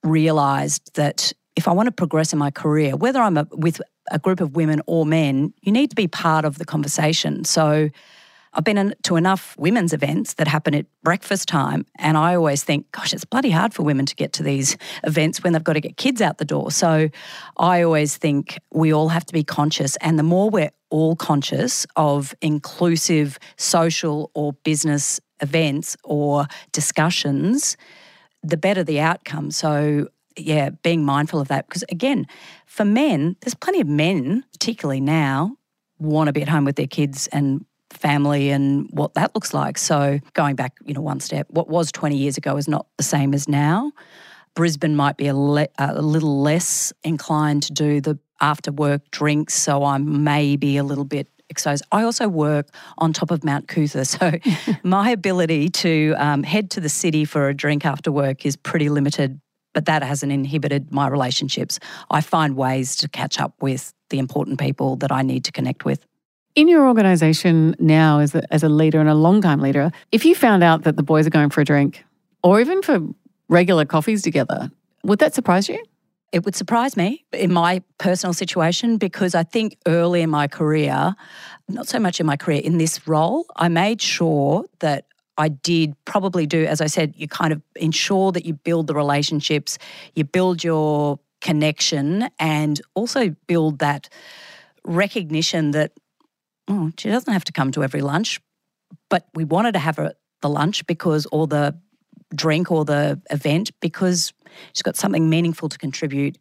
realized 0.03 0.95
that 0.95 1.33
if 1.55 1.67
I 1.67 1.71
want 1.71 1.87
to 1.87 1.91
progress 1.91 2.33
in 2.33 2.39
my 2.39 2.51
career, 2.51 2.95
whether 2.95 3.21
I'm 3.21 3.37
a, 3.37 3.47
with 3.51 3.81
a 4.11 4.19
group 4.19 4.41
of 4.41 4.55
women 4.55 4.81
or 4.85 5.05
men, 5.05 5.53
you 5.61 5.71
need 5.71 5.89
to 5.91 5.95
be 5.95 6.07
part 6.07 6.45
of 6.45 6.57
the 6.57 6.65
conversation. 6.65 7.45
So 7.45 7.89
I've 8.55 8.63
been 8.63 8.93
to 9.03 9.15
enough 9.15 9.55
women's 9.57 9.93
events 9.93 10.35
that 10.35 10.47
happen 10.47 10.75
at 10.75 10.85
breakfast 11.01 11.47
time, 11.47 11.85
and 11.97 12.17
I 12.17 12.35
always 12.35 12.63
think, 12.63 12.91
gosh, 12.91 13.11
it's 13.11 13.25
bloody 13.25 13.49
hard 13.49 13.73
for 13.73 13.81
women 13.81 14.05
to 14.05 14.15
get 14.15 14.33
to 14.33 14.43
these 14.43 14.77
events 15.03 15.43
when 15.43 15.53
they've 15.53 15.63
got 15.63 15.73
to 15.73 15.81
get 15.81 15.97
kids 15.97 16.21
out 16.21 16.37
the 16.37 16.45
door. 16.45 16.69
So 16.69 17.09
I 17.57 17.81
always 17.81 18.15
think 18.15 18.59
we 18.71 18.93
all 18.93 19.09
have 19.09 19.25
to 19.25 19.33
be 19.33 19.43
conscious, 19.43 19.95
and 19.97 20.19
the 20.19 20.23
more 20.23 20.51
we're 20.51 20.71
all 20.91 21.15
conscious 21.15 21.87
of 21.95 22.35
inclusive 22.41 23.39
social 23.57 24.29
or 24.35 24.53
business 24.63 25.19
events 25.41 25.97
or 26.03 26.45
discussions, 26.71 27.75
the 28.43 28.57
better 28.57 28.83
the 28.83 28.99
outcome. 28.99 29.49
So 29.49 30.09
yeah, 30.37 30.69
being 30.69 31.03
mindful 31.03 31.39
of 31.39 31.47
that. 31.49 31.67
Because 31.67 31.83
again, 31.89 32.27
for 32.65 32.85
men, 32.85 33.35
there's 33.41 33.55
plenty 33.55 33.81
of 33.81 33.87
men, 33.87 34.43
particularly 34.51 35.01
now, 35.01 35.57
want 35.99 36.27
to 36.27 36.33
be 36.33 36.41
at 36.41 36.49
home 36.49 36.65
with 36.65 36.75
their 36.75 36.87
kids 36.87 37.27
and 37.27 37.65
family 37.91 38.49
and 38.49 38.87
what 38.91 39.13
that 39.13 39.33
looks 39.35 39.53
like. 39.53 39.77
So 39.77 40.19
going 40.33 40.55
back, 40.55 40.77
you 40.83 40.93
know, 40.93 41.01
one 41.01 41.19
step, 41.19 41.47
what 41.49 41.69
was 41.69 41.91
20 41.91 42.17
years 42.17 42.37
ago 42.37 42.57
is 42.57 42.67
not 42.67 42.87
the 42.97 43.03
same 43.03 43.33
as 43.33 43.47
now. 43.47 43.91
Brisbane 44.55 44.95
might 44.95 45.17
be 45.17 45.27
a, 45.27 45.35
le- 45.35 45.67
a 45.77 46.01
little 46.01 46.41
less 46.41 46.93
inclined 47.03 47.63
to 47.63 47.73
do 47.73 48.01
the 48.01 48.19
after 48.41 48.71
work 48.71 49.09
drinks, 49.09 49.53
so 49.53 49.83
I'm 49.85 50.23
maybe 50.23 50.77
a 50.77 50.83
little 50.83 51.05
bit 51.05 51.27
exposed. 51.49 51.83
I 51.91 52.03
also 52.03 52.27
work 52.27 52.67
on 52.97 53.13
top 53.13 53.31
of 53.31 53.43
Mount 53.43 53.67
Coot-tha, 53.67 54.05
so 54.17 54.33
my 54.83 55.09
ability 55.09 55.69
to 55.69 56.13
um, 56.17 56.43
head 56.43 56.69
to 56.71 56.81
the 56.81 56.89
city 56.89 57.25
for 57.25 57.47
a 57.47 57.53
drink 57.53 57.85
after 57.85 58.11
work 58.11 58.45
is 58.45 58.55
pretty 58.55 58.89
limited 58.89 59.39
but 59.73 59.85
that 59.85 60.03
hasn't 60.03 60.31
inhibited 60.31 60.91
my 60.91 61.07
relationships. 61.07 61.79
I 62.09 62.21
find 62.21 62.55
ways 62.55 62.95
to 62.97 63.09
catch 63.09 63.39
up 63.39 63.53
with 63.61 63.93
the 64.09 64.19
important 64.19 64.59
people 64.59 64.95
that 64.97 65.11
I 65.11 65.21
need 65.21 65.43
to 65.45 65.51
connect 65.51 65.85
with. 65.85 66.05
In 66.55 66.67
your 66.67 66.87
organisation 66.87 67.75
now, 67.79 68.19
as 68.19 68.35
a, 68.35 68.53
as 68.53 68.61
a 68.61 68.69
leader 68.69 68.99
and 68.99 69.09
a 69.09 69.15
long-time 69.15 69.59
leader, 69.59 69.91
if 70.11 70.23
you 70.23 70.35
found 70.35 70.63
out 70.63 70.83
that 70.83 70.97
the 70.97 71.03
boys 71.03 71.25
are 71.25 71.31
going 71.31 71.49
for 71.49 71.61
a 71.61 71.65
drink 71.65 72.05
or 72.43 72.61
even 72.61 72.83
for 72.83 73.01
regular 73.49 73.85
coffees 73.85 74.21
together, 74.21 74.71
would 75.03 75.19
that 75.19 75.33
surprise 75.33 75.67
you? 75.67 75.83
It 76.31 76.45
would 76.45 76.55
surprise 76.55 76.97
me 76.97 77.25
in 77.31 77.53
my 77.53 77.81
personal 77.97 78.33
situation 78.33 78.97
because 78.97 79.35
I 79.35 79.43
think 79.43 79.77
early 79.87 80.21
in 80.21 80.29
my 80.29 80.47
career, 80.47 81.15
not 81.69 81.87
so 81.87 81.99
much 81.99 82.19
in 82.19 82.25
my 82.25 82.37
career, 82.37 82.61
in 82.63 82.77
this 82.77 83.07
role, 83.07 83.45
I 83.55 83.67
made 83.67 84.01
sure 84.01 84.65
that 84.79 85.05
I 85.37 85.49
did 85.49 85.95
probably 86.05 86.45
do, 86.45 86.65
as 86.65 86.81
I 86.81 86.87
said, 86.87 87.13
you 87.17 87.27
kind 87.27 87.53
of 87.53 87.61
ensure 87.75 88.31
that 88.31 88.45
you 88.45 88.53
build 88.53 88.87
the 88.87 88.95
relationships, 88.95 89.77
you 90.15 90.23
build 90.23 90.63
your 90.63 91.19
connection, 91.41 92.29
and 92.39 92.79
also 92.93 93.35
build 93.47 93.79
that 93.79 94.09
recognition 94.85 95.71
that 95.71 95.91
oh, 96.67 96.91
she 96.97 97.09
doesn't 97.09 97.33
have 97.33 97.43
to 97.45 97.51
come 97.51 97.71
to 97.71 97.83
every 97.83 98.01
lunch, 98.01 98.39
but 99.09 99.27
we 99.33 99.43
wanted 99.43 99.73
to 99.73 99.79
have 99.79 99.97
her 99.97 100.13
the 100.41 100.49
lunch 100.49 100.85
because, 100.85 101.25
or 101.31 101.47
the 101.47 101.75
drink 102.35 102.71
or 102.71 102.85
the 102.85 103.21
event 103.29 103.71
because 103.79 104.33
she's 104.73 104.81
got 104.81 104.95
something 104.95 105.29
meaningful 105.29 105.69
to 105.69 105.77
contribute. 105.77 106.37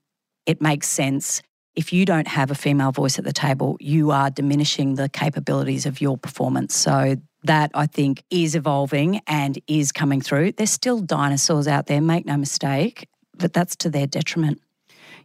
It 0.46 0.61
makes 0.61 0.88
sense. 0.88 1.42
If 1.75 1.92
you 1.92 2.04
don't 2.04 2.28
have 2.28 2.50
a 2.50 2.54
female 2.54 2.92
voice 2.92 3.18
at 3.18 3.25
the 3.25 3.32
table, 3.32 3.76
you 3.80 4.11
are 4.11 4.28
diminishing 4.28 4.96
the 4.96 5.08
capabilities 5.08 5.87
of 5.87 6.00
your 6.00 6.18
performance. 6.18 6.75
So 6.75 7.16
that 7.44 7.70
I 7.75 7.87
think 7.87 8.22
is 8.30 8.54
evolving 8.54 9.20
and 9.26 9.58
is 9.66 9.92
coming 9.92 10.20
through. 10.20 10.52
There's 10.52 10.70
still 10.70 11.00
dinosaurs 11.00 11.66
out 11.66 11.87
there, 11.87 12.00
make 12.00 12.26
no 12.26 12.37
mistake, 12.37 13.08
but 13.37 13.52
that's 13.52 13.76
to 13.76 13.90
their 13.90 14.06
detriment. 14.06 14.61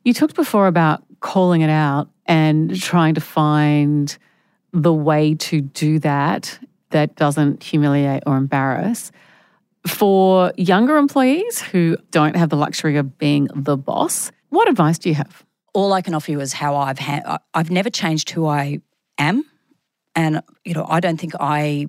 You 0.03 0.13
talked 0.13 0.35
before 0.35 0.67
about 0.67 1.03
calling 1.19 1.61
it 1.61 1.69
out 1.69 2.09
and 2.25 2.79
trying 2.79 3.15
to 3.15 3.21
find 3.21 4.17
the 4.73 4.93
way 4.93 5.35
to 5.35 5.61
do 5.61 5.99
that 5.99 6.59
that 6.91 7.15
doesn't 7.15 7.63
humiliate 7.63 8.23
or 8.25 8.37
embarrass. 8.37 9.11
For 9.85 10.51
younger 10.57 10.97
employees 10.97 11.61
who 11.61 11.97
don't 12.11 12.35
have 12.35 12.49
the 12.49 12.57
luxury 12.57 12.97
of 12.97 13.17
being 13.17 13.47
the 13.55 13.77
boss, 13.77 14.31
what 14.49 14.69
advice 14.69 14.97
do 14.97 15.09
you 15.09 15.15
have? 15.15 15.45
All 15.73 15.93
I 15.93 16.01
can 16.01 16.13
offer 16.13 16.31
you 16.31 16.39
is 16.39 16.53
how 16.53 16.75
I've 16.75 16.99
ha- 16.99 17.39
I've 17.53 17.71
never 17.71 17.89
changed 17.89 18.29
who 18.31 18.47
I 18.47 18.79
am, 19.17 19.45
and 20.15 20.41
you 20.65 20.73
know 20.73 20.85
I 20.89 20.99
don't 20.99 21.17
think 21.17 21.33
I 21.39 21.87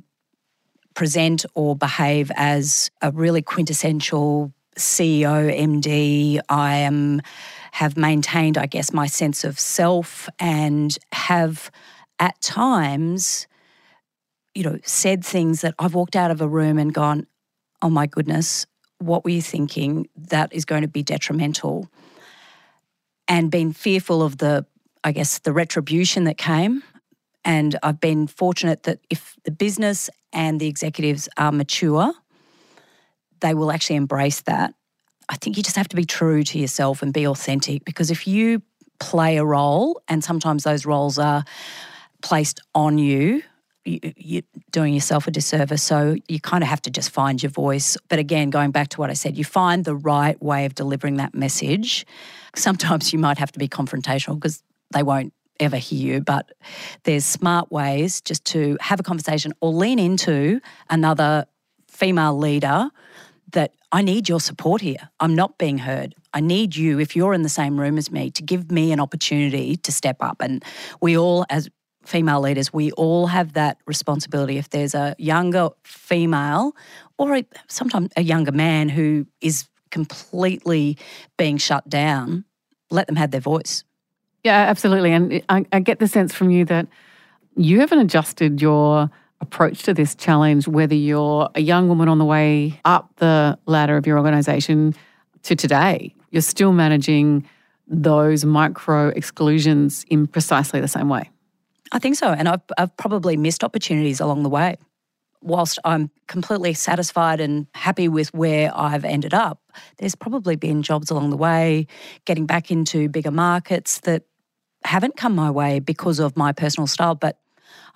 present 0.98 1.46
or 1.54 1.76
behave 1.76 2.28
as 2.34 2.90
a 3.02 3.12
really 3.12 3.40
quintessential 3.40 4.52
CEO, 4.76 5.48
MD. 5.56 6.40
I 6.48 6.74
am 6.78 7.22
have 7.70 7.96
maintained, 7.96 8.58
I 8.58 8.66
guess, 8.66 8.92
my 8.92 9.06
sense 9.06 9.44
of 9.44 9.60
self 9.60 10.28
and 10.40 10.98
have 11.12 11.70
at 12.18 12.40
times, 12.40 13.46
you 14.56 14.64
know, 14.64 14.80
said 14.82 15.24
things 15.24 15.60
that 15.60 15.76
I've 15.78 15.94
walked 15.94 16.16
out 16.16 16.32
of 16.32 16.40
a 16.40 16.48
room 16.48 16.78
and 16.78 16.92
gone, 16.92 17.28
oh 17.80 17.90
my 17.90 18.08
goodness, 18.08 18.66
what 18.98 19.22
were 19.22 19.30
you 19.30 19.42
thinking? 19.42 20.08
That 20.16 20.52
is 20.52 20.64
going 20.64 20.82
to 20.82 20.88
be 20.88 21.04
detrimental. 21.04 21.88
And 23.28 23.52
been 23.52 23.72
fearful 23.72 24.20
of 24.20 24.38
the, 24.38 24.66
I 25.04 25.12
guess, 25.12 25.38
the 25.38 25.52
retribution 25.52 26.24
that 26.24 26.38
came. 26.38 26.82
And 27.44 27.78
I've 27.84 28.00
been 28.00 28.26
fortunate 28.26 28.82
that 28.82 28.98
if 29.10 29.36
the 29.44 29.52
business 29.52 30.10
and 30.32 30.60
the 30.60 30.66
executives 30.66 31.28
are 31.36 31.52
mature, 31.52 32.12
they 33.40 33.54
will 33.54 33.70
actually 33.70 33.96
embrace 33.96 34.42
that. 34.42 34.74
I 35.28 35.36
think 35.36 35.56
you 35.56 35.62
just 35.62 35.76
have 35.76 35.88
to 35.88 35.96
be 35.96 36.04
true 36.04 36.42
to 36.42 36.58
yourself 36.58 37.02
and 37.02 37.12
be 37.12 37.26
authentic 37.26 37.84
because 37.84 38.10
if 38.10 38.26
you 38.26 38.62
play 38.98 39.36
a 39.36 39.44
role, 39.44 40.00
and 40.08 40.24
sometimes 40.24 40.64
those 40.64 40.84
roles 40.84 41.18
are 41.18 41.44
placed 42.22 42.60
on 42.74 42.98
you, 42.98 43.42
you, 43.84 44.38
are 44.38 44.60
doing 44.70 44.92
yourself 44.92 45.26
a 45.26 45.30
disservice. 45.30 45.82
So 45.82 46.16
you 46.28 46.40
kind 46.40 46.62
of 46.62 46.68
have 46.68 46.82
to 46.82 46.90
just 46.90 47.10
find 47.10 47.42
your 47.42 47.50
voice. 47.50 47.96
But 48.08 48.18
again, 48.18 48.50
going 48.50 48.70
back 48.70 48.88
to 48.88 49.00
what 49.00 49.10
I 49.10 49.14
said, 49.14 49.38
you 49.38 49.44
find 49.44 49.84
the 49.84 49.94
right 49.94 50.40
way 50.42 50.64
of 50.64 50.74
delivering 50.74 51.16
that 51.16 51.34
message. 51.34 52.06
Sometimes 52.54 53.12
you 53.12 53.18
might 53.18 53.38
have 53.38 53.52
to 53.52 53.58
be 53.58 53.68
confrontational 53.68 54.34
because 54.34 54.62
they 54.92 55.02
won't 55.02 55.32
ever 55.60 55.76
hear 55.76 56.14
you, 56.14 56.20
but 56.20 56.52
there's 57.04 57.24
smart 57.24 57.70
ways 57.70 58.20
just 58.20 58.44
to 58.46 58.76
have 58.80 59.00
a 59.00 59.02
conversation 59.02 59.52
or 59.60 59.72
lean 59.72 59.98
into 59.98 60.60
another 60.90 61.46
female 61.88 62.36
leader 62.36 62.90
that 63.52 63.72
I 63.90 64.02
need 64.02 64.28
your 64.28 64.40
support 64.40 64.80
here. 64.82 65.08
I'm 65.20 65.34
not 65.34 65.58
being 65.58 65.78
heard. 65.78 66.14
I 66.34 66.40
need 66.40 66.76
you, 66.76 67.00
if 67.00 67.16
you're 67.16 67.32
in 67.32 67.42
the 67.42 67.48
same 67.48 67.80
room 67.80 67.96
as 67.96 68.10
me, 68.10 68.30
to 68.32 68.42
give 68.42 68.70
me 68.70 68.92
an 68.92 69.00
opportunity 69.00 69.76
to 69.76 69.92
step 69.92 70.18
up. 70.20 70.40
And 70.40 70.62
we 71.00 71.16
all, 71.16 71.46
as 71.48 71.68
female 72.04 72.40
leaders, 72.40 72.72
we 72.72 72.92
all 72.92 73.28
have 73.28 73.54
that 73.54 73.78
responsibility. 73.86 74.58
If 74.58 74.68
there's 74.70 74.94
a 74.94 75.14
younger 75.18 75.70
female 75.84 76.76
or 77.16 77.36
a, 77.36 77.44
sometimes 77.68 78.10
a 78.16 78.22
younger 78.22 78.52
man 78.52 78.90
who 78.90 79.26
is 79.40 79.68
completely 79.90 80.98
being 81.38 81.56
shut 81.56 81.88
down, 81.88 82.44
let 82.90 83.06
them 83.06 83.16
have 83.16 83.30
their 83.30 83.40
voice. 83.40 83.84
Yeah, 84.44 84.56
absolutely. 84.68 85.12
And 85.12 85.42
I, 85.48 85.64
I 85.72 85.80
get 85.80 85.98
the 85.98 86.08
sense 86.08 86.32
from 86.32 86.50
you 86.50 86.64
that 86.66 86.86
you 87.56 87.80
haven't 87.80 87.98
adjusted 87.98 88.62
your 88.62 89.10
approach 89.40 89.82
to 89.84 89.94
this 89.94 90.14
challenge, 90.14 90.66
whether 90.66 90.94
you're 90.94 91.48
a 91.54 91.60
young 91.60 91.88
woman 91.88 92.08
on 92.08 92.18
the 92.18 92.24
way 92.24 92.80
up 92.84 93.10
the 93.16 93.58
ladder 93.66 93.96
of 93.96 94.06
your 94.06 94.16
organization 94.16 94.94
to 95.44 95.54
today. 95.54 96.14
You're 96.30 96.42
still 96.42 96.72
managing 96.72 97.48
those 97.86 98.44
micro 98.44 99.08
exclusions 99.08 100.04
in 100.08 100.26
precisely 100.26 100.80
the 100.80 100.88
same 100.88 101.08
way. 101.08 101.30
I 101.92 101.98
think 101.98 102.16
so. 102.16 102.28
And 102.28 102.48
I've, 102.48 102.60
I've 102.76 102.94
probably 102.96 103.36
missed 103.36 103.64
opportunities 103.64 104.20
along 104.20 104.42
the 104.42 104.48
way. 104.48 104.76
Whilst 105.40 105.78
I'm 105.84 106.10
completely 106.26 106.74
satisfied 106.74 107.40
and 107.40 107.66
happy 107.74 108.08
with 108.08 108.34
where 108.34 108.72
I've 108.74 109.04
ended 109.04 109.34
up, 109.34 109.60
there's 109.98 110.14
probably 110.14 110.56
been 110.56 110.82
jobs 110.82 111.10
along 111.10 111.30
the 111.30 111.36
way, 111.36 111.86
getting 112.24 112.46
back 112.46 112.70
into 112.70 113.08
bigger 113.08 113.30
markets 113.30 114.00
that 114.00 114.24
haven't 114.84 115.16
come 115.16 115.34
my 115.34 115.50
way 115.50 115.78
because 115.78 116.18
of 116.18 116.36
my 116.36 116.52
personal 116.52 116.86
style, 116.86 117.14
but 117.14 117.38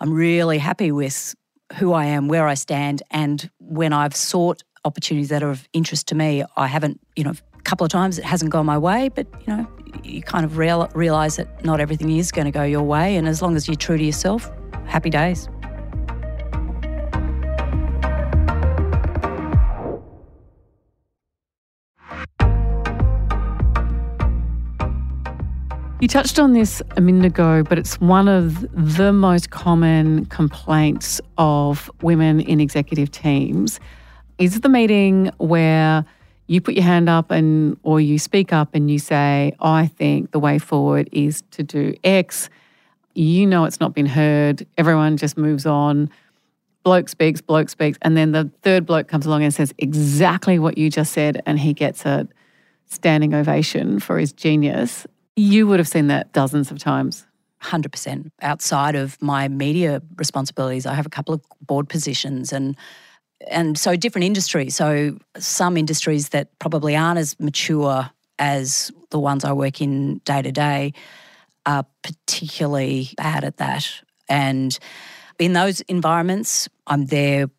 I'm 0.01 0.13
really 0.13 0.59
happy 0.59 0.93
with 0.93 1.35
who 1.75 1.93
I 1.93 2.07
am, 2.07 2.29
where 2.29 2.47
I 2.47 2.55
stand, 2.55 3.03
and 3.11 3.51
when 3.59 3.93
I've 3.93 4.15
sought 4.15 4.63
opportunities 4.85 5.31
that 5.31 5.43
are 5.43 5.51
of 5.51 5.69
interest 5.73 6.09
to 6.09 6.15
me, 6.15 6.45
I 6.57 6.67
haven't, 6.67 7.01
you 7.17 7.25
know, 7.25 7.31
a 7.31 7.63
couple 7.63 7.85
of 7.85 7.91
times 7.91 8.19
it 8.19 8.25
hasn't 8.25 8.51
gone 8.51 8.67
my 8.67 8.79
way, 8.79 9.09
but 9.09 9.27
you 9.47 9.57
know, 9.57 9.67
you 10.03 10.23
kind 10.23 10.45
of 10.45 10.59
real, 10.59 10.89
realize 10.95 11.37
that 11.37 11.65
not 11.65 11.81
everything 11.81 12.11
is 12.17 12.31
going 12.33 12.45
to 12.45 12.51
go 12.51 12.63
your 12.63 12.83
way, 12.83 13.17
and 13.17 13.27
as 13.27 13.41
long 13.41 13.57
as 13.57 13.69
you're 13.69 13.77
true 13.77 13.97
to 13.97 14.05
yourself, 14.05 14.51
happy 14.87 15.11
days. 15.11 15.49
You 26.03 26.09
touched 26.09 26.41
on 26.41 26.53
this 26.53 26.83
a 26.97 27.01
minute 27.01 27.25
ago, 27.25 27.63
but 27.63 27.79
it's 27.79 28.01
one 28.01 28.27
of 28.27 28.67
the 28.73 29.13
most 29.13 29.51
common 29.51 30.27
complaints 30.27 31.21
of 31.39 31.89
women 32.03 32.41
in 32.41 32.61
executive 32.61 33.13
teams. 33.13 33.79
Is 34.37 34.63
the 34.63 34.69
meeting 34.69 35.31
where 35.37 36.05
you 36.49 36.61
put 36.61 36.75
your 36.75 36.83
hand 36.83 37.09
up 37.09 37.31
and 37.31 37.79
or 37.85 38.01
you 38.01 38.19
speak 38.19 38.53
up 38.53 38.75
and 38.75 38.91
you 38.91 38.99
say, 38.99 39.55
I 39.61 39.87
think 39.87 40.33
the 40.33 40.41
way 40.41 40.59
forward 40.59 41.09
is 41.13 41.45
to 41.53 41.63
do 41.63 41.95
X. 42.03 42.51
You 43.15 43.47
know 43.47 43.65
it's 43.65 43.79
not 43.79 43.95
been 43.95 44.07
heard. 44.07 44.67
Everyone 44.77 45.17
just 45.17 45.39
moves 45.39 45.67
on. 45.67 46.11
Bloke 46.83 47.11
speaks, 47.11 47.41
bloke 47.41 47.69
speaks. 47.69 47.97
And 48.03 48.17
then 48.17 48.33
the 48.33 48.51
third 48.63 48.87
bloke 48.87 49.07
comes 49.07 49.25
along 49.25 49.45
and 49.45 49.55
says 49.55 49.73
exactly 49.79 50.59
what 50.59 50.77
you 50.77 50.91
just 50.91 51.13
said, 51.13 51.41
and 51.47 51.61
he 51.61 51.73
gets 51.73 52.05
a 52.05 52.27
standing 52.87 53.35
ovation 53.35 54.01
for 54.01 54.19
his 54.19 54.33
genius. 54.33 55.07
You 55.37 55.67
would 55.67 55.79
have 55.79 55.89
seen 55.89 56.09
that 56.09 56.33
dozens 56.33 56.71
of 56.71 56.79
times. 56.79 57.27
100%. 57.63 58.31
Outside 58.43 58.95
of 58.95 59.21
my 59.23 59.49
media 59.49 60.03
responsibilities, 60.17 60.85
I 60.85 60.95
have 60.95 61.07
a 61.07 61.11
couple 61.11 61.35
of 61.35 61.43
board 61.61 61.89
positions 61.89 62.53
and 62.53 62.77
and 63.49 63.77
so 63.77 63.97
different 63.97 64.25
industries. 64.25 64.77
So 64.77 65.19
some 65.37 65.77
industries 65.77 66.29
that 66.29 66.57
probably 66.61 66.95
aren't 66.95 67.19
as 67.19 67.39
mature 67.41 68.09
as 68.39 68.93
the 69.11 69.19
ones 69.19 69.45
I 69.45 69.53
work 69.53 69.81
in 69.81 70.19
day 70.19 70.43
to 70.43 70.53
day 70.53 70.93
are 71.67 71.85
particularly 72.03 73.11
bad 73.17 73.43
at 73.43 73.57
that. 73.57 73.91
And 74.29 74.79
in 75.41 75.55
those 75.55 75.81
environments, 75.83 76.69
I'm 76.87 77.07
there 77.07 77.51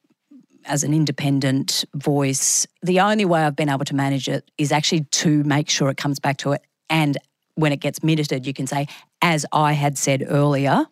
as 0.65 0.83
an 0.83 0.93
independent 0.93 1.83
voice. 1.95 2.65
The 2.81 3.01
only 3.01 3.25
way 3.25 3.43
I've 3.43 3.55
been 3.55 3.69
able 3.69 3.85
to 3.85 3.95
manage 3.95 4.29
it 4.29 4.49
is 4.57 4.71
actually 4.71 5.01
to 5.11 5.43
make 5.43 5.69
sure 5.69 5.89
it 5.89 5.97
comes 5.97 6.19
back 6.19 6.37
to 6.37 6.53
it. 6.53 6.61
And 6.89 7.17
when 7.55 7.71
it 7.71 7.79
gets 7.79 8.03
minuted, 8.03 8.45
you 8.45 8.53
can 8.53 8.67
say, 8.67 8.87
as 9.21 9.45
I 9.51 9.73
had 9.73 9.97
said 9.97 10.23
earlier, 10.27 10.85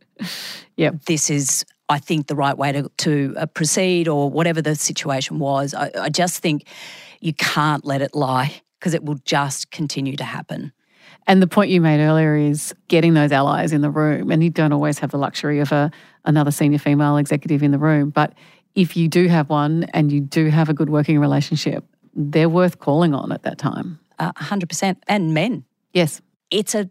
yeah, 0.76 0.90
this 1.06 1.30
is 1.30 1.64
I 1.92 1.98
think, 1.98 2.26
the 2.26 2.34
right 2.34 2.56
way 2.56 2.72
to, 2.72 2.90
to 2.98 3.34
uh, 3.36 3.46
proceed 3.46 4.08
or 4.08 4.30
whatever 4.30 4.62
the 4.62 4.74
situation 4.74 5.38
was. 5.38 5.74
I, 5.74 5.90
I 5.94 6.08
just 6.08 6.40
think 6.40 6.64
you 7.20 7.34
can't 7.34 7.84
let 7.84 8.00
it 8.00 8.14
lie 8.14 8.62
because 8.78 8.94
it 8.94 9.04
will 9.04 9.18
just 9.26 9.70
continue 9.70 10.16
to 10.16 10.24
happen. 10.24 10.72
And 11.26 11.42
the 11.42 11.46
point 11.46 11.70
you 11.70 11.82
made 11.82 12.02
earlier 12.02 12.34
is 12.34 12.74
getting 12.88 13.12
those 13.12 13.30
allies 13.30 13.72
in 13.72 13.82
the 13.82 13.90
room. 13.90 14.30
And 14.30 14.42
you 14.42 14.48
don't 14.48 14.72
always 14.72 14.98
have 15.00 15.10
the 15.10 15.18
luxury 15.18 15.60
of 15.60 15.70
a, 15.70 15.90
another 16.24 16.50
senior 16.50 16.78
female 16.78 17.18
executive 17.18 17.62
in 17.62 17.72
the 17.72 17.78
room. 17.78 18.08
But 18.08 18.32
if 18.74 18.96
you 18.96 19.06
do 19.06 19.28
have 19.28 19.50
one 19.50 19.84
and 19.92 20.10
you 20.10 20.20
do 20.20 20.48
have 20.48 20.70
a 20.70 20.74
good 20.74 20.88
working 20.88 21.18
relationship, 21.20 21.84
they're 22.14 22.48
worth 22.48 22.78
calling 22.78 23.14
on 23.14 23.32
at 23.32 23.42
that 23.42 23.58
time. 23.58 24.00
Uh, 24.18 24.32
100%. 24.32 24.96
And 25.08 25.34
men. 25.34 25.64
Yes. 25.92 26.20
It's 26.50 26.74
a 26.74 26.90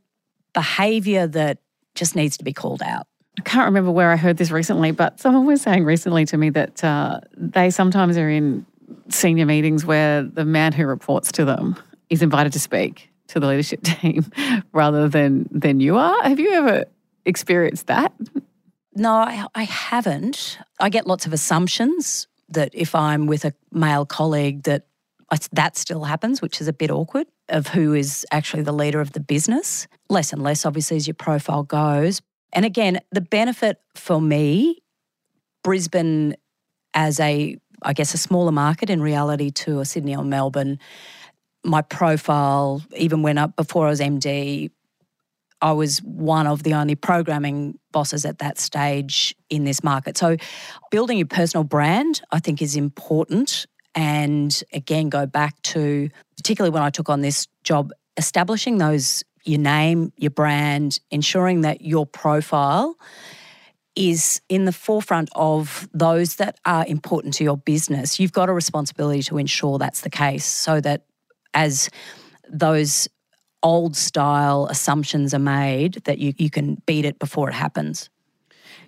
behavior 0.53 1.27
that 1.27 1.59
just 1.95 2.15
needs 2.15 2.37
to 2.37 2.43
be 2.43 2.53
called 2.53 2.81
out. 2.81 3.07
I 3.39 3.41
can't 3.43 3.65
remember 3.65 3.91
where 3.91 4.11
I 4.11 4.17
heard 4.17 4.37
this 4.37 4.51
recently, 4.51 4.91
but 4.91 5.19
someone 5.19 5.45
was 5.45 5.61
saying 5.61 5.85
recently 5.85 6.25
to 6.25 6.37
me 6.37 6.49
that 6.51 6.83
uh, 6.83 7.21
they 7.35 7.69
sometimes 7.69 8.17
are 8.17 8.29
in 8.29 8.65
senior 9.09 9.45
meetings 9.45 9.85
where 9.85 10.23
the 10.23 10.45
man 10.45 10.73
who 10.73 10.85
reports 10.85 11.31
to 11.33 11.45
them 11.45 11.75
is 12.09 12.21
invited 12.21 12.53
to 12.53 12.59
speak 12.59 13.09
to 13.27 13.39
the 13.39 13.47
leadership 13.47 13.81
team 13.83 14.25
rather 14.73 15.07
than 15.07 15.47
than 15.51 15.79
you 15.79 15.97
are. 15.97 16.21
Have 16.23 16.39
you 16.39 16.53
ever 16.53 16.85
experienced 17.25 17.87
that? 17.87 18.13
No, 18.93 19.13
I, 19.13 19.45
I 19.55 19.63
haven't. 19.63 20.59
I 20.79 20.89
get 20.89 21.07
lots 21.07 21.25
of 21.25 21.31
assumptions 21.31 22.27
that 22.49 22.71
if 22.73 22.93
I'm 22.93 23.25
with 23.27 23.45
a 23.45 23.53
male 23.71 24.05
colleague 24.05 24.63
that 24.63 24.85
that 25.53 25.77
still 25.77 26.03
happens, 26.03 26.41
which 26.41 26.59
is 26.59 26.67
a 26.67 26.73
bit 26.73 26.91
awkward, 26.91 27.27
of 27.51 27.67
who 27.67 27.93
is 27.93 28.25
actually 28.31 28.63
the 28.63 28.71
leader 28.71 29.01
of 29.01 29.13
the 29.13 29.19
business. 29.19 29.87
Less 30.09 30.33
and 30.33 30.41
less, 30.41 30.65
obviously, 30.65 30.97
as 30.97 31.07
your 31.07 31.13
profile 31.13 31.63
goes. 31.63 32.21
And 32.53 32.65
again, 32.65 32.99
the 33.11 33.21
benefit 33.21 33.79
for 33.95 34.19
me, 34.21 34.79
Brisbane 35.63 36.35
as 36.93 37.19
a, 37.19 37.57
I 37.81 37.93
guess, 37.93 38.13
a 38.13 38.17
smaller 38.17 38.51
market 38.51 38.89
in 38.89 39.01
reality 39.01 39.51
to 39.51 39.79
a 39.79 39.85
Sydney 39.85 40.15
or 40.15 40.23
Melbourne, 40.23 40.79
my 41.63 41.81
profile, 41.81 42.81
even 42.95 43.21
when 43.21 43.37
up 43.37 43.55
before 43.55 43.87
I 43.87 43.89
was 43.89 43.99
MD, 43.99 44.71
I 45.61 45.73
was 45.73 45.99
one 45.99 46.47
of 46.47 46.63
the 46.63 46.73
only 46.73 46.95
programming 46.95 47.77
bosses 47.91 48.25
at 48.25 48.39
that 48.39 48.59
stage 48.59 49.35
in 49.49 49.63
this 49.63 49.83
market. 49.83 50.17
So, 50.17 50.37
building 50.89 51.19
your 51.19 51.27
personal 51.27 51.63
brand, 51.63 52.21
I 52.31 52.39
think, 52.39 52.61
is 52.61 52.75
important. 52.75 53.67
And 53.93 54.63
again, 54.73 55.09
go 55.09 55.25
back 55.25 55.61
to 55.63 56.09
particularly 56.41 56.73
when 56.73 56.81
I 56.81 56.89
took 56.89 57.07
on 57.07 57.21
this 57.21 57.47
job, 57.63 57.91
establishing 58.17 58.79
those 58.79 59.23
your 59.43 59.59
name, 59.59 60.11
your 60.17 60.31
brand, 60.31 60.99
ensuring 61.11 61.61
that 61.61 61.81
your 61.81 62.07
profile 62.07 62.95
is 63.95 64.41
in 64.49 64.65
the 64.65 64.71
forefront 64.71 65.29
of 65.35 65.87
those 65.93 66.37
that 66.37 66.59
are 66.65 66.83
important 66.87 67.35
to 67.35 67.43
your 67.43 67.57
business. 67.57 68.19
You've 68.19 68.31
got 68.31 68.49
a 68.49 68.53
responsibility 68.53 69.21
to 69.23 69.37
ensure 69.37 69.77
that's 69.77 70.01
the 70.01 70.09
case 70.09 70.43
so 70.43 70.81
that 70.81 71.05
as 71.53 71.91
those 72.49 73.07
old 73.61 73.95
style 73.95 74.65
assumptions 74.71 75.35
are 75.35 75.39
made 75.39 75.93
that 76.05 76.17
you, 76.17 76.33
you 76.37 76.49
can 76.49 76.81
beat 76.87 77.05
it 77.05 77.19
before 77.19 77.49
it 77.49 77.53
happens. 77.53 78.09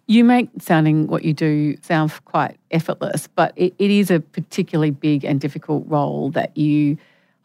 You 0.08 0.24
make 0.24 0.50
sounding 0.60 1.06
what 1.06 1.24
you 1.24 1.34
do 1.34 1.78
sound 1.84 2.14
quite 2.26 2.58
effortless, 2.72 3.28
but 3.28 3.54
it, 3.56 3.76
it 3.78 3.92
is 3.92 4.10
a 4.10 4.22
particularly 4.22 4.90
big 4.90 5.24
and 5.24 5.40
difficult 5.40 5.84
role 5.88 6.32
that 6.32 6.58
you 6.58 6.98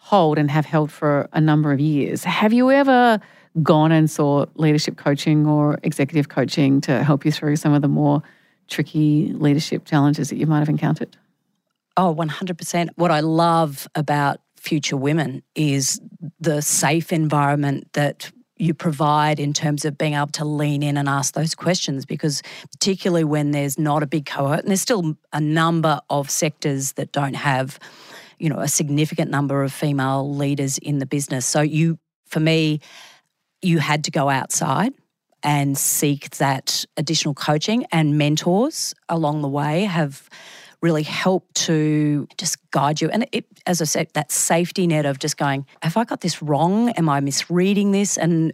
hold 0.08 0.38
and 0.38 0.50
have 0.50 0.64
held 0.64 0.90
for 0.90 1.28
a 1.34 1.40
number 1.40 1.70
of 1.70 1.78
years. 1.78 2.24
Have 2.24 2.54
you 2.54 2.70
ever 2.70 3.20
gone 3.62 3.92
and 3.92 4.10
sought 4.10 4.48
leadership 4.56 4.96
coaching 4.96 5.46
or 5.46 5.78
executive 5.82 6.30
coaching 6.30 6.80
to 6.80 7.04
help 7.04 7.26
you 7.26 7.30
through 7.30 7.56
some 7.56 7.74
of 7.74 7.82
the 7.82 7.88
more 7.88 8.22
tricky 8.68 9.34
leadership 9.34 9.84
challenges 9.84 10.30
that 10.30 10.36
you 10.36 10.46
might 10.46 10.60
have 10.60 10.70
encountered? 10.70 11.14
Oh, 11.98 12.14
100%. 12.14 12.88
What 12.96 13.10
I 13.10 13.20
love 13.20 13.86
about 13.94 14.40
Future 14.56 14.96
Women 14.96 15.42
is 15.54 16.00
the 16.40 16.62
safe 16.62 17.12
environment 17.12 17.92
that 17.92 18.32
you 18.56 18.72
provide 18.72 19.38
in 19.38 19.52
terms 19.52 19.84
of 19.84 19.98
being 19.98 20.14
able 20.14 20.28
to 20.28 20.44
lean 20.46 20.82
in 20.82 20.96
and 20.96 21.06
ask 21.06 21.34
those 21.34 21.54
questions 21.54 22.06
because 22.06 22.42
particularly 22.72 23.24
when 23.24 23.50
there's 23.50 23.78
not 23.78 24.02
a 24.02 24.06
big 24.06 24.24
cohort 24.24 24.60
and 24.60 24.68
there's 24.68 24.80
still 24.80 25.16
a 25.34 25.40
number 25.40 26.00
of 26.08 26.30
sectors 26.30 26.92
that 26.92 27.12
don't 27.12 27.34
have 27.34 27.78
you 28.38 28.48
know, 28.48 28.58
a 28.58 28.68
significant 28.68 29.30
number 29.30 29.62
of 29.62 29.72
female 29.72 30.34
leaders 30.34 30.78
in 30.78 30.98
the 30.98 31.06
business. 31.06 31.46
So 31.46 31.60
you, 31.60 31.98
for 32.26 32.40
me, 32.40 32.80
you 33.62 33.78
had 33.78 34.04
to 34.04 34.10
go 34.10 34.28
outside 34.28 34.92
and 35.42 35.78
seek 35.78 36.30
that 36.36 36.84
additional 36.96 37.34
coaching 37.34 37.86
and 37.92 38.18
mentors 38.18 38.94
along 39.08 39.42
the 39.42 39.48
way 39.48 39.84
have 39.84 40.28
really 40.80 41.02
helped 41.02 41.54
to 41.54 42.28
just 42.36 42.56
guide 42.70 43.00
you. 43.00 43.08
And 43.10 43.26
it, 43.32 43.46
as 43.66 43.80
I 43.82 43.84
said, 43.84 44.08
that 44.14 44.30
safety 44.30 44.86
net 44.86 45.06
of 45.06 45.18
just 45.18 45.36
going, 45.36 45.66
have 45.82 45.96
I 45.96 46.04
got 46.04 46.20
this 46.20 46.40
wrong? 46.40 46.90
Am 46.90 47.08
I 47.08 47.20
misreading 47.20 47.90
this? 47.92 48.16
And 48.16 48.52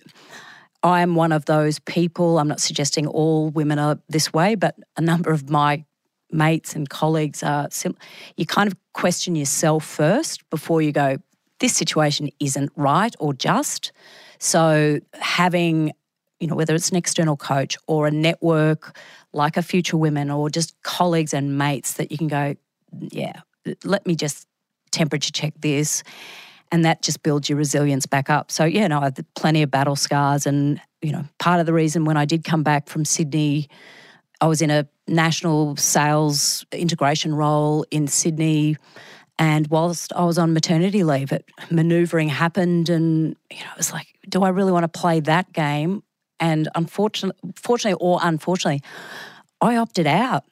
I'm 0.83 1.15
one 1.15 1.33
of 1.33 1.45
those 1.47 1.79
people. 1.81 2.39
I'm 2.39 2.49
not 2.49 2.61
suggesting 2.61 3.07
all 3.07 3.51
women 3.51 3.79
are 3.79 3.99
this 4.09 4.33
way, 4.33 4.55
but 4.55 4.75
a 4.97 5.01
number 5.01 5.31
of 5.31 5.51
my 5.51 5.85
mates 6.35 6.75
and 6.75 6.89
colleagues 6.89 7.43
are 7.43 7.69
sim- 7.71 7.97
you 8.37 8.45
kind 8.45 8.67
of 8.67 8.77
question 8.93 9.35
yourself 9.37 9.85
first 9.85 10.49
before 10.51 10.83
you 10.83 10.93
go 10.93 11.17
this 11.61 11.75
situation 11.75 12.29
isn't 12.41 12.71
right 12.77 13.15
or 13.19 13.33
just. 13.33 13.93
So 14.39 14.99
having 15.15 15.93
you 16.41 16.49
know 16.49 16.57
whether 16.57 16.75
it's 16.75 16.91
an 16.91 16.97
external 16.97 17.37
coach 17.37 17.77
or 17.87 18.07
a 18.07 18.11
network 18.11 18.99
like 19.33 19.57
a 19.57 19.63
future 19.63 19.97
women 19.97 20.31
or 20.31 20.51
just 20.51 20.75
colleagues 20.83 21.33
and 21.33 21.57
mates 21.57 21.95
that 21.95 22.11
you 22.11 22.19
can 22.19 22.29
go 22.29 22.55
yeah 23.01 23.41
let 23.85 24.05
me 24.07 24.15
just 24.15 24.47
temperature 24.91 25.31
check 25.31 25.55
this 25.61 26.03
and 26.71 26.85
that 26.85 27.03
just 27.03 27.23
builds 27.23 27.49
your 27.49 27.57
resilience 27.57 28.05
back 28.05 28.29
up. 28.29 28.51
So 28.51 28.65
yeah 28.65 28.89
no 28.89 28.99
i 28.99 29.05
have 29.05 29.17
plenty 29.35 29.63
of 29.63 29.71
battle 29.71 29.97
scars 29.97 30.45
and 30.45 30.81
you 31.01 31.13
know 31.13 31.25
part 31.39 31.61
of 31.61 31.67
the 31.67 31.73
reason 31.73 32.05
when 32.05 32.17
i 32.17 32.25
did 32.25 32.45
come 32.45 32.63
back 32.63 32.89
from 32.89 33.05
sydney 33.05 33.69
I 34.45 34.47
was 34.47 34.61
in 34.61 34.71
a 34.71 34.87
national 35.09 35.75
sales 35.77 36.67
integration 36.71 37.35
role 37.35 37.87
in 37.91 38.07
Sydney. 38.07 38.77
And 39.39 39.67
whilst 39.69 40.13
I 40.13 40.27
was 40.27 40.37
on 40.37 40.53
maternity 40.53 41.03
leave, 41.03 41.33
it 41.33 41.47
maneuvering 41.71 42.29
happened, 42.29 42.91
and 42.91 43.37
you 43.51 43.61
know, 43.61 43.71
it 43.73 43.79
was 43.79 43.91
like, 43.91 44.07
do 44.29 44.43
I 44.43 44.51
really 44.51 44.71
want 44.71 44.83
to 44.83 45.01
play 45.01 45.21
that 45.21 45.51
game? 45.55 46.03
And 46.41 46.69
unfortunately, 46.75 47.53
fortunately 47.57 47.99
or 48.07 48.19
unfortunately, 48.23 48.83
I 49.63 49.77
opted 49.77 50.07
out. 50.07 50.45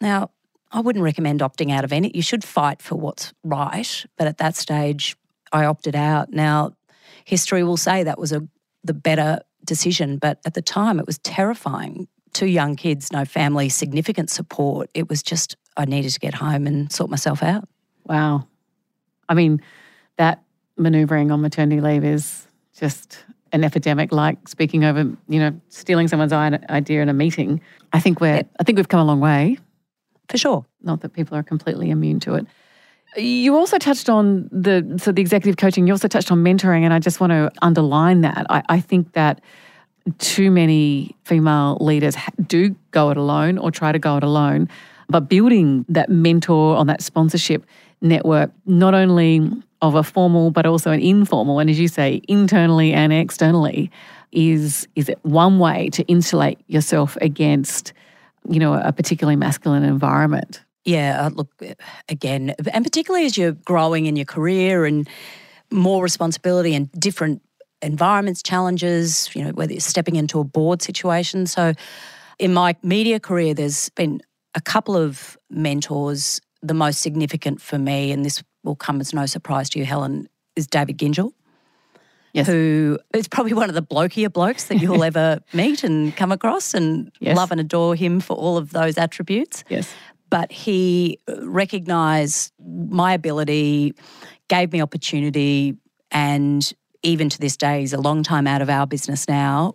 Now, 0.00 0.32
I 0.72 0.80
wouldn't 0.80 1.04
recommend 1.04 1.38
opting 1.38 1.70
out 1.70 1.84
of 1.84 1.92
any. 1.92 2.10
You 2.16 2.22
should 2.22 2.42
fight 2.42 2.82
for 2.82 2.96
what's 2.96 3.32
right, 3.44 4.06
but 4.18 4.26
at 4.26 4.38
that 4.38 4.56
stage, 4.56 5.16
I 5.52 5.66
opted 5.66 5.94
out. 5.94 6.32
Now, 6.32 6.72
history 7.24 7.62
will 7.62 7.76
say 7.76 8.02
that 8.02 8.18
was 8.18 8.32
a 8.32 8.44
the 8.82 8.92
better 8.92 9.38
decision, 9.64 10.18
but 10.18 10.40
at 10.44 10.54
the 10.54 10.62
time, 10.62 10.98
it 10.98 11.06
was 11.06 11.18
terrifying 11.18 12.08
two 12.36 12.46
young 12.46 12.76
kids, 12.76 13.10
no 13.10 13.24
family, 13.24 13.70
significant 13.70 14.28
support. 14.28 14.90
It 14.92 15.08
was 15.08 15.22
just, 15.22 15.56
I 15.76 15.86
needed 15.86 16.10
to 16.12 16.20
get 16.20 16.34
home 16.34 16.66
and 16.66 16.92
sort 16.92 17.08
myself 17.08 17.42
out. 17.42 17.66
Wow. 18.04 18.46
I 19.26 19.34
mean, 19.34 19.62
that 20.18 20.42
maneuvering 20.76 21.30
on 21.30 21.40
maternity 21.40 21.80
leave 21.80 22.04
is 22.04 22.46
just 22.78 23.24
an 23.52 23.64
epidemic 23.64 24.12
like 24.12 24.48
speaking 24.48 24.84
over, 24.84 25.00
you 25.28 25.40
know, 25.40 25.58
stealing 25.70 26.08
someone's 26.08 26.32
idea 26.34 27.00
in 27.00 27.08
a 27.08 27.14
meeting. 27.14 27.62
I 27.94 28.00
think 28.00 28.20
we're, 28.20 28.42
I 28.60 28.62
think 28.64 28.76
we've 28.76 28.88
come 28.88 29.00
a 29.00 29.04
long 29.04 29.20
way. 29.20 29.56
For 30.28 30.36
sure. 30.36 30.66
Not 30.82 31.00
that 31.00 31.14
people 31.14 31.38
are 31.38 31.42
completely 31.42 31.90
immune 31.90 32.20
to 32.20 32.34
it. 32.34 32.46
You 33.16 33.56
also 33.56 33.78
touched 33.78 34.10
on 34.10 34.50
the 34.52 34.98
so 35.02 35.10
the 35.10 35.22
executive 35.22 35.56
coaching. 35.56 35.86
You 35.86 35.94
also 35.94 36.08
touched 36.08 36.30
on 36.30 36.44
mentoring, 36.44 36.82
and 36.82 36.92
I 36.92 36.98
just 36.98 37.18
want 37.18 37.30
to 37.30 37.50
underline 37.62 38.20
that. 38.22 38.46
I, 38.50 38.62
I 38.68 38.80
think 38.80 39.12
that 39.12 39.40
too 40.18 40.50
many 40.50 41.16
female 41.24 41.78
leaders 41.80 42.16
do 42.46 42.74
go 42.90 43.10
it 43.10 43.16
alone 43.16 43.58
or 43.58 43.70
try 43.70 43.92
to 43.92 43.98
go 43.98 44.16
it 44.16 44.22
alone, 44.22 44.68
but 45.08 45.28
building 45.28 45.84
that 45.88 46.08
mentor 46.08 46.76
on 46.76 46.86
that 46.86 47.02
sponsorship 47.02 47.64
network, 48.00 48.50
not 48.66 48.94
only 48.94 49.50
of 49.82 49.94
a 49.94 50.02
formal 50.02 50.50
but 50.50 50.66
also 50.66 50.90
an 50.90 51.00
informal, 51.00 51.58
and 51.58 51.68
as 51.70 51.78
you 51.78 51.88
say, 51.88 52.22
internally 52.28 52.92
and 52.92 53.12
externally, 53.12 53.90
is 54.32 54.86
is 54.96 55.10
one 55.22 55.58
way 55.58 55.88
to 55.90 56.02
insulate 56.04 56.58
yourself 56.66 57.16
against, 57.20 57.92
you 58.48 58.58
know, 58.58 58.74
a 58.74 58.92
particularly 58.92 59.36
masculine 59.36 59.82
environment. 59.82 60.62
Yeah, 60.84 61.26
uh, 61.26 61.30
look, 61.30 61.50
again, 62.08 62.54
and 62.72 62.84
particularly 62.84 63.26
as 63.26 63.36
you're 63.36 63.52
growing 63.52 64.06
in 64.06 64.14
your 64.14 64.24
career 64.24 64.84
and 64.84 65.08
more 65.70 66.02
responsibility 66.02 66.74
and 66.74 66.90
different 66.92 67.42
environments, 67.86 68.42
challenges, 68.42 69.30
you 69.34 69.44
know, 69.44 69.50
whether 69.50 69.72
you're 69.72 69.80
stepping 69.80 70.16
into 70.16 70.38
a 70.40 70.44
board 70.44 70.82
situation. 70.82 71.46
So, 71.46 71.72
in 72.38 72.52
my 72.52 72.76
media 72.82 73.18
career, 73.18 73.54
there's 73.54 73.88
been 73.90 74.20
a 74.54 74.60
couple 74.60 74.96
of 74.96 75.38
mentors. 75.48 76.40
The 76.62 76.74
most 76.74 77.00
significant 77.00 77.60
for 77.60 77.78
me, 77.78 78.12
and 78.12 78.24
this 78.24 78.42
will 78.64 78.76
come 78.76 79.00
as 79.00 79.14
no 79.14 79.26
surprise 79.26 79.70
to 79.70 79.78
you, 79.78 79.84
Helen, 79.84 80.28
is 80.56 80.66
David 80.66 80.98
Gyngell. 80.98 81.32
Yes. 82.32 82.46
Who 82.46 82.98
is 83.14 83.28
probably 83.28 83.54
one 83.54 83.70
of 83.70 83.74
the 83.74 83.82
blokier 83.82 84.30
blokes 84.30 84.64
that 84.64 84.80
you'll 84.80 85.04
ever 85.10 85.40
meet 85.54 85.84
and 85.84 86.14
come 86.16 86.32
across, 86.32 86.74
and 86.74 87.12
yes. 87.20 87.36
love 87.36 87.52
and 87.52 87.60
adore 87.60 87.94
him 87.94 88.20
for 88.20 88.36
all 88.36 88.56
of 88.56 88.72
those 88.72 88.98
attributes. 88.98 89.64
Yes 89.68 89.94
but 90.30 90.50
he 90.50 91.20
recognized 91.28 92.52
my 92.60 93.14
ability, 93.14 93.94
gave 94.48 94.72
me 94.72 94.82
opportunity, 94.82 95.76
and 96.10 96.72
even 97.06 97.28
to 97.28 97.38
this 97.38 97.56
day, 97.56 97.80
he's 97.80 97.92
a 97.92 98.00
long 98.00 98.22
time 98.22 98.46
out 98.46 98.60
of 98.60 98.68
our 98.68 98.86
business 98.86 99.28
now. 99.28 99.74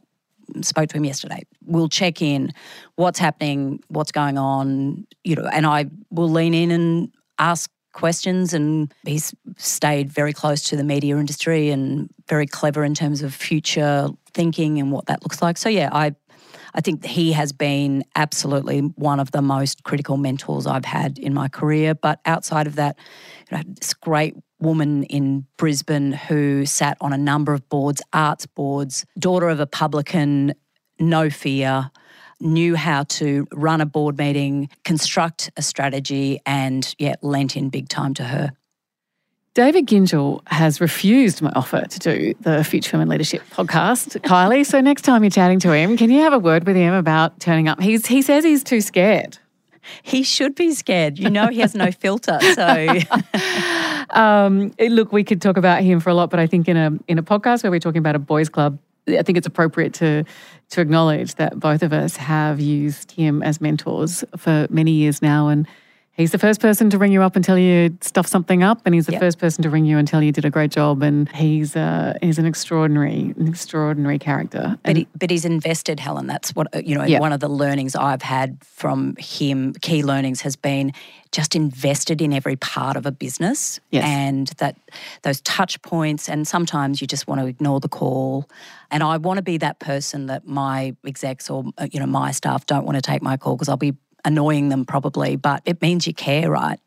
Spoke 0.62 0.90
to 0.90 0.98
him 0.98 1.06
yesterday. 1.06 1.44
We'll 1.66 1.88
check 1.88 2.22
in, 2.22 2.52
what's 2.96 3.20
happening, 3.20 3.82
what's 3.88 4.12
going 4.12 4.38
on, 4.38 5.08
you 5.24 5.36
know, 5.36 5.48
and 5.52 5.66
I 5.66 5.86
will 6.10 6.30
lean 6.30 6.54
in 6.54 6.72
and 6.72 7.12
ask 7.40 7.72
questions 7.94 8.54
and 8.54 8.94
he's 9.06 9.34
stayed 9.58 10.10
very 10.10 10.34
close 10.34 10.64
to 10.64 10.76
the 10.76 10.84
media 10.84 11.18
industry 11.18 11.70
and 11.70 12.10
very 12.28 12.48
clever 12.48 12.84
in 12.84 12.94
terms 12.94 13.22
of 13.22 13.34
future 13.34 14.10
thinking 14.34 14.80
and 14.80 14.92
what 14.92 15.06
that 15.06 15.24
looks 15.24 15.42
like. 15.42 15.58
So 15.58 15.70
yeah, 15.70 15.90
I 15.92 16.16
I 16.74 16.82
think 16.82 17.06
he 17.06 17.34
has 17.34 17.52
been 17.52 18.04
absolutely 18.16 18.80
one 18.80 19.20
of 19.20 19.32
the 19.32 19.42
most 19.42 19.84
critical 19.84 20.18
mentors 20.18 20.66
I've 20.66 20.86
had 20.86 21.18
in 21.18 21.34
my 21.34 21.50
career. 21.50 21.94
But 21.94 22.20
outside 22.26 22.66
of 22.66 22.76
that, 22.76 22.98
you 23.50 23.58
know, 23.58 23.64
great 24.02 24.36
woman 24.62 25.04
in 25.04 25.46
Brisbane 25.58 26.12
who 26.12 26.66
sat 26.66 26.98
on 27.02 27.14
a 27.14 27.18
number 27.18 27.54
of 27.54 27.68
boards, 27.70 28.02
arts 28.14 28.46
boards, 28.46 29.06
daughter 29.18 29.50
of 29.50 29.60
a 29.60 29.66
publican, 29.66 30.54
no 31.00 31.30
fear, 31.30 31.92
knew 32.40 32.76
how 32.76 33.04
to 33.04 33.48
run 33.54 33.82
a 33.82 33.86
board 33.86 34.18
meeting, 34.18 34.70
construct 34.84 35.52
a 35.58 35.62
strategy, 35.62 36.40
and 36.46 36.96
yeah, 36.98 37.16
lent 37.22 37.56
in 37.56 37.70
big 37.70 37.90
time 37.90 38.14
to 38.16 38.24
her. 38.24 38.52
David 39.54 39.86
Gyngell 39.86 40.42
has 40.48 40.80
refused 40.80 41.42
my 41.42 41.52
offer 41.54 41.82
to 41.86 42.00
do 42.00 42.34
the 42.40 42.64
Future 42.64 42.98
Women 42.98 43.10
Leadership 43.10 43.42
podcast, 43.52 44.18
Kylie. 44.22 44.66
So 44.66 44.80
next 44.80 45.02
time 45.02 45.24
you're 45.24 45.32
chatting 45.32 45.60
to 45.60 45.74
him, 45.74 45.98
can 45.98 46.10
you 46.10 46.22
have 46.22 46.32
a 46.32 46.40
word 46.40 46.66
with 46.66 46.78
him 46.78 46.94
about 46.94 47.38
turning 47.42 47.68
up? 47.68 47.82
He's 47.82 48.06
he 48.06 48.22
says 48.22 48.46
he's 48.46 48.64
too 48.64 48.80
scared. 48.80 49.38
He 50.04 50.24
should 50.24 50.56
be 50.56 50.74
scared. 50.74 51.20
You 51.20 51.30
know, 51.30 51.48
he 51.48 51.60
has 51.60 51.76
no 51.76 51.92
filter. 51.92 52.40
So, 52.54 52.88
um, 54.10 54.74
look, 54.80 55.12
we 55.12 55.24
could 55.24 55.42
talk 55.42 55.58
about 55.58 55.84
him 55.84 56.00
for 56.00 56.10
a 56.10 56.14
lot, 56.14 56.30
but 56.30 56.40
I 56.40 56.48
think 56.48 56.68
in 56.68 56.78
a 56.78 56.92
in 57.08 57.18
a 57.18 57.24
podcast 57.24 57.64
where 57.64 57.72
we're 57.72 57.80
talking 57.80 58.00
about 58.00 58.16
a 58.16 58.20
boys' 58.20 58.50
club, 58.50 58.80
I 59.08 59.24
think 59.24 59.38
it's 59.38 59.48
appropriate 59.48 59.94
to 59.96 60.24
to 60.70 60.82
acknowledge 60.82 61.36
that 61.36 61.60
both 61.60 61.84
of 61.84 61.94
us 61.94 62.16
have 62.18 62.60
used 62.60 63.12
him 63.12 63.44
as 63.44 63.60
mentors 63.60 64.24
for 64.38 64.68
many 64.70 64.92
years 64.92 65.22
now, 65.22 65.48
and 65.48 65.68
He's 66.14 66.32
the 66.32 66.38
first 66.38 66.60
person 66.60 66.90
to 66.90 66.98
ring 66.98 67.14
you 67.14 67.22
up 67.22 67.38
and 67.38 67.46
tell 67.46 67.58
you 67.58 67.98
stuff 68.02 68.28
something 68.28 68.64
up, 68.64 68.82
and 68.86 68.94
he's 68.94 69.06
the 69.06 69.14
yep. 69.14 69.22
first 69.22 69.40
person 69.40 69.64
to 69.64 69.70
ring 69.70 69.86
you 69.86 69.98
and 69.98 70.06
tell 70.06 70.22
you 70.22 70.34
did 70.34 70.44
a 70.44 70.50
great 70.50 70.70
job. 70.70 71.02
And 71.02 71.30
he's 71.32 71.74
uh, 71.74 72.18
he's 72.22 72.38
an 72.38 72.46
extraordinary, 72.46 73.34
an 73.38 73.48
extraordinary 73.48 74.20
character. 74.20 74.78
But 74.84 74.98
he, 74.98 75.08
but 75.18 75.30
he's 75.30 75.46
invested, 75.46 76.02
Helen. 76.02 76.28
That's 76.28 76.54
what 76.54 76.68
uh, 76.76 76.80
you 76.80 76.96
know. 76.96 77.06
Yep. 77.06 77.22
One 77.22 77.32
of 77.32 77.40
the 77.40 77.48
learnings 77.48 77.96
I've 77.96 78.22
had 78.22 78.62
from 78.62 79.16
him, 79.18 79.74
key 79.82 80.04
learnings, 80.04 80.42
has 80.42 80.58
been 80.58 80.92
just 81.32 81.56
invested 81.56 82.22
in 82.22 82.34
every 82.34 82.58
part 82.58 82.98
of 82.98 83.06
a 83.06 83.12
business, 83.12 83.80
yes. 83.90 84.04
and 84.06 84.48
that 84.58 84.76
those 85.22 85.40
touch 85.42 85.82
points. 85.82 86.28
And 86.28 86.46
sometimes 86.46 87.00
you 87.00 87.08
just 87.08 87.26
want 87.26 87.40
to 87.40 87.48
ignore 87.48 87.80
the 87.80 87.90
call. 87.90 88.50
And 88.92 89.02
I 89.02 89.16
want 89.16 89.38
to 89.38 89.42
be 89.42 89.58
that 89.60 89.80
person 89.80 90.26
that 90.26 90.46
my 90.46 90.94
execs 91.06 91.50
or 91.50 91.64
uh, 91.78 91.88
you 91.90 92.02
know 92.02 92.06
my 92.06 92.32
staff 92.32 92.66
don't 92.66 92.86
want 92.86 92.98
to 92.98 93.02
take 93.02 93.22
my 93.22 93.38
call 93.38 93.56
because 93.56 93.70
I'll 93.70 93.78
be 93.78 93.96
annoying 94.26 94.70
them 94.70 94.86
probably, 94.86 95.36
but 95.36 95.62
it 95.66 95.82
means 95.82 96.08
you 96.08 96.14
care, 96.14 96.50
right? 96.50 96.80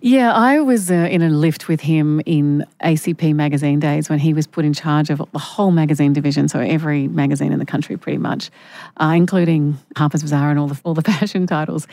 Yeah, 0.00 0.32
I 0.32 0.60
was 0.60 0.90
uh, 0.90 0.94
in 0.94 1.22
a 1.22 1.30
lift 1.30 1.68
with 1.68 1.80
him 1.80 2.20
in 2.26 2.64
ACP 2.82 3.34
magazine 3.34 3.80
days 3.80 4.08
when 4.08 4.18
he 4.18 4.32
was 4.32 4.46
put 4.46 4.64
in 4.64 4.72
charge 4.72 5.10
of 5.10 5.22
the 5.32 5.38
whole 5.38 5.70
magazine 5.70 6.12
division, 6.12 6.48
so 6.48 6.60
every 6.60 7.08
magazine 7.08 7.52
in 7.52 7.58
the 7.58 7.66
country 7.66 7.96
pretty 7.96 8.18
much, 8.18 8.50
uh, 8.98 9.12
including 9.16 9.78
Harper's 9.96 10.22
Bazaar 10.22 10.50
and 10.50 10.58
all 10.58 10.68
the 10.68 10.80
all 10.84 10.94
the 10.94 11.02
fashion 11.12 11.46
titles. 11.46 11.86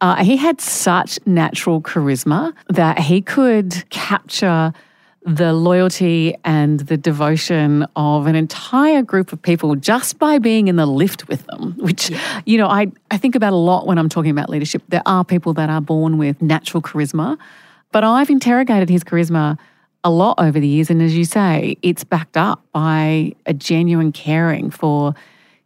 Uh, 0.00 0.24
he 0.24 0.36
had 0.36 0.60
such 0.60 1.18
natural 1.26 1.80
charisma 1.80 2.54
that 2.68 2.98
he 2.98 3.20
could 3.20 3.88
capture 3.90 4.72
the 5.24 5.52
loyalty 5.52 6.36
and 6.44 6.80
the 6.80 6.96
devotion 6.96 7.86
of 7.96 8.26
an 8.26 8.34
entire 8.34 9.02
group 9.02 9.32
of 9.32 9.42
people 9.42 9.74
just 9.74 10.18
by 10.18 10.38
being 10.38 10.68
in 10.68 10.76
the 10.76 10.86
lift 10.86 11.28
with 11.28 11.44
them, 11.46 11.74
which, 11.78 12.10
yeah. 12.10 12.40
you 12.46 12.56
know, 12.56 12.68
I, 12.68 12.90
I 13.10 13.18
think 13.18 13.34
about 13.34 13.52
a 13.52 13.56
lot 13.56 13.86
when 13.86 13.98
I'm 13.98 14.08
talking 14.08 14.30
about 14.30 14.48
leadership. 14.48 14.82
There 14.88 15.02
are 15.06 15.24
people 15.24 15.52
that 15.54 15.68
are 15.68 15.80
born 15.80 16.18
with 16.18 16.40
natural 16.40 16.82
charisma, 16.82 17.36
but 17.92 18.04
I've 18.04 18.30
interrogated 18.30 18.88
his 18.88 19.04
charisma 19.04 19.58
a 20.04 20.10
lot 20.10 20.36
over 20.38 20.60
the 20.60 20.68
years. 20.68 20.90
And 20.90 21.02
as 21.02 21.16
you 21.16 21.24
say, 21.24 21.76
it's 21.82 22.04
backed 22.04 22.36
up 22.36 22.62
by 22.72 23.34
a 23.44 23.52
genuine 23.52 24.12
caring 24.12 24.70
for 24.70 25.14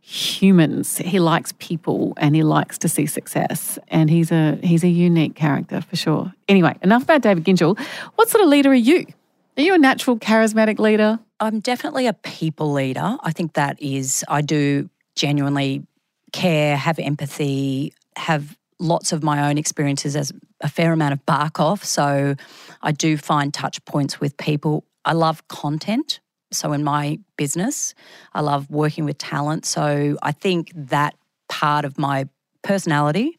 humans. 0.00 0.98
He 0.98 1.20
likes 1.20 1.52
people 1.58 2.14
and 2.16 2.34
he 2.34 2.42
likes 2.42 2.78
to 2.78 2.88
see 2.88 3.06
success. 3.06 3.78
And 3.88 4.10
he's 4.10 4.32
a 4.32 4.58
he's 4.62 4.82
a 4.82 4.88
unique 4.88 5.34
character 5.34 5.80
for 5.80 5.96
sure. 5.96 6.32
Anyway, 6.48 6.74
enough 6.82 7.04
about 7.04 7.22
David 7.22 7.44
Gyngell. 7.44 7.78
What 8.16 8.28
sort 8.28 8.42
of 8.42 8.48
leader 8.48 8.70
are 8.70 8.74
you? 8.74 9.06
Are 9.54 9.62
you 9.62 9.74
a 9.74 9.78
natural 9.78 10.18
charismatic 10.18 10.78
leader? 10.78 11.18
I'm 11.38 11.60
definitely 11.60 12.06
a 12.06 12.14
people 12.14 12.72
leader. 12.72 13.18
I 13.20 13.32
think 13.32 13.52
that 13.52 13.80
is, 13.82 14.24
I 14.26 14.40
do 14.40 14.88
genuinely 15.14 15.86
care, 16.32 16.74
have 16.74 16.98
empathy, 16.98 17.92
have 18.16 18.56
lots 18.78 19.12
of 19.12 19.22
my 19.22 19.50
own 19.50 19.58
experiences 19.58 20.16
as 20.16 20.32
a 20.62 20.68
fair 20.70 20.90
amount 20.90 21.12
of 21.12 21.26
bark 21.26 21.60
off. 21.60 21.84
So 21.84 22.34
I 22.80 22.92
do 22.92 23.18
find 23.18 23.52
touch 23.52 23.84
points 23.84 24.18
with 24.18 24.38
people. 24.38 24.84
I 25.04 25.12
love 25.12 25.46
content. 25.48 26.20
So 26.50 26.72
in 26.72 26.82
my 26.82 27.18
business, 27.36 27.94
I 28.32 28.40
love 28.40 28.70
working 28.70 29.04
with 29.04 29.18
talent. 29.18 29.66
So 29.66 30.16
I 30.22 30.32
think 30.32 30.72
that 30.74 31.14
part 31.50 31.84
of 31.84 31.98
my 31.98 32.26
personality 32.62 33.38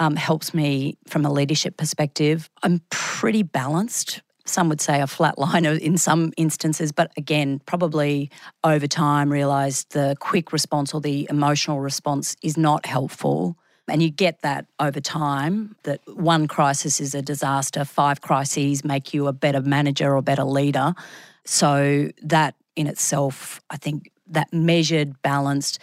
um, 0.00 0.16
helps 0.16 0.52
me 0.52 0.96
from 1.06 1.24
a 1.24 1.30
leadership 1.32 1.76
perspective. 1.76 2.50
I'm 2.64 2.80
pretty 2.90 3.44
balanced 3.44 4.20
some 4.44 4.68
would 4.68 4.80
say 4.80 5.00
a 5.00 5.06
flat 5.06 5.38
line 5.38 5.64
in 5.64 5.96
some 5.96 6.32
instances, 6.36 6.92
but 6.92 7.10
again, 7.16 7.60
probably 7.66 8.30
over 8.64 8.86
time 8.86 9.30
realised 9.30 9.92
the 9.92 10.16
quick 10.20 10.52
response 10.52 10.94
or 10.94 11.00
the 11.00 11.26
emotional 11.30 11.80
response 11.80 12.36
is 12.42 12.56
not 12.56 12.86
helpful. 12.86 13.56
And 13.88 14.02
you 14.02 14.10
get 14.10 14.42
that 14.42 14.66
over 14.78 15.00
time 15.00 15.76
that 15.82 16.00
one 16.06 16.46
crisis 16.48 17.00
is 17.00 17.14
a 17.14 17.22
disaster, 17.22 17.84
five 17.84 18.20
crises 18.20 18.84
make 18.84 19.12
you 19.12 19.26
a 19.26 19.32
better 19.32 19.60
manager 19.60 20.14
or 20.14 20.22
better 20.22 20.44
leader. 20.44 20.94
So, 21.44 22.10
that 22.22 22.54
in 22.76 22.86
itself, 22.86 23.60
I 23.68 23.76
think 23.76 24.10
that 24.28 24.52
measured, 24.52 25.20
balanced, 25.22 25.78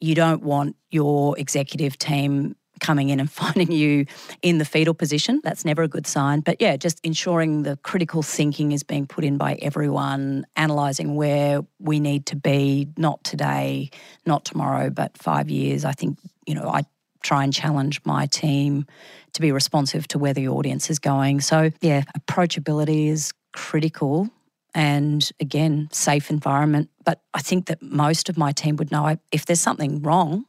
you 0.00 0.14
don't 0.14 0.42
want 0.42 0.76
your 0.90 1.38
executive 1.38 1.98
team 1.98 2.56
coming 2.80 3.10
in 3.10 3.20
and 3.20 3.30
finding 3.42 3.72
you 3.72 4.06
in 4.42 4.58
the 4.58 4.64
fetal 4.64 4.94
position. 4.94 5.40
That's 5.44 5.64
never 5.64 5.82
a 5.82 5.88
good 5.88 6.06
sign. 6.06 6.40
But 6.40 6.60
yeah, 6.60 6.76
just 6.76 7.00
ensuring 7.04 7.62
the 7.62 7.76
critical 7.78 8.22
thinking 8.22 8.72
is 8.72 8.82
being 8.82 9.06
put 9.06 9.24
in 9.24 9.36
by 9.36 9.54
everyone, 9.54 10.46
analysing 10.56 11.14
where 11.14 11.60
we 11.78 12.00
need 12.00 12.26
to 12.26 12.36
be, 12.36 12.88
not 12.96 13.22
today, 13.24 13.90
not 14.26 14.44
tomorrow, 14.44 14.90
but 14.90 15.16
five 15.16 15.50
years. 15.50 15.84
I 15.84 15.92
think, 15.92 16.18
you 16.46 16.54
know, 16.54 16.68
I 16.68 16.82
try 17.22 17.44
and 17.44 17.52
challenge 17.52 18.00
my 18.04 18.26
team 18.26 18.86
to 19.32 19.40
be 19.40 19.52
responsive 19.52 20.08
to 20.08 20.18
where 20.18 20.32
the 20.32 20.48
audience 20.48 20.90
is 20.90 20.98
going. 20.98 21.40
So 21.40 21.70
yeah, 21.80 22.04
approachability 22.18 23.08
is 23.08 23.32
critical 23.52 24.30
and 24.74 25.28
again, 25.40 25.88
safe 25.92 26.30
environment. 26.30 26.90
But 27.04 27.20
I 27.34 27.42
think 27.42 27.66
that 27.66 27.82
most 27.82 28.28
of 28.28 28.38
my 28.38 28.52
team 28.52 28.76
would 28.76 28.90
know 28.90 29.18
if 29.32 29.46
there's 29.46 29.60
something 29.60 30.02
wrong, 30.02 30.44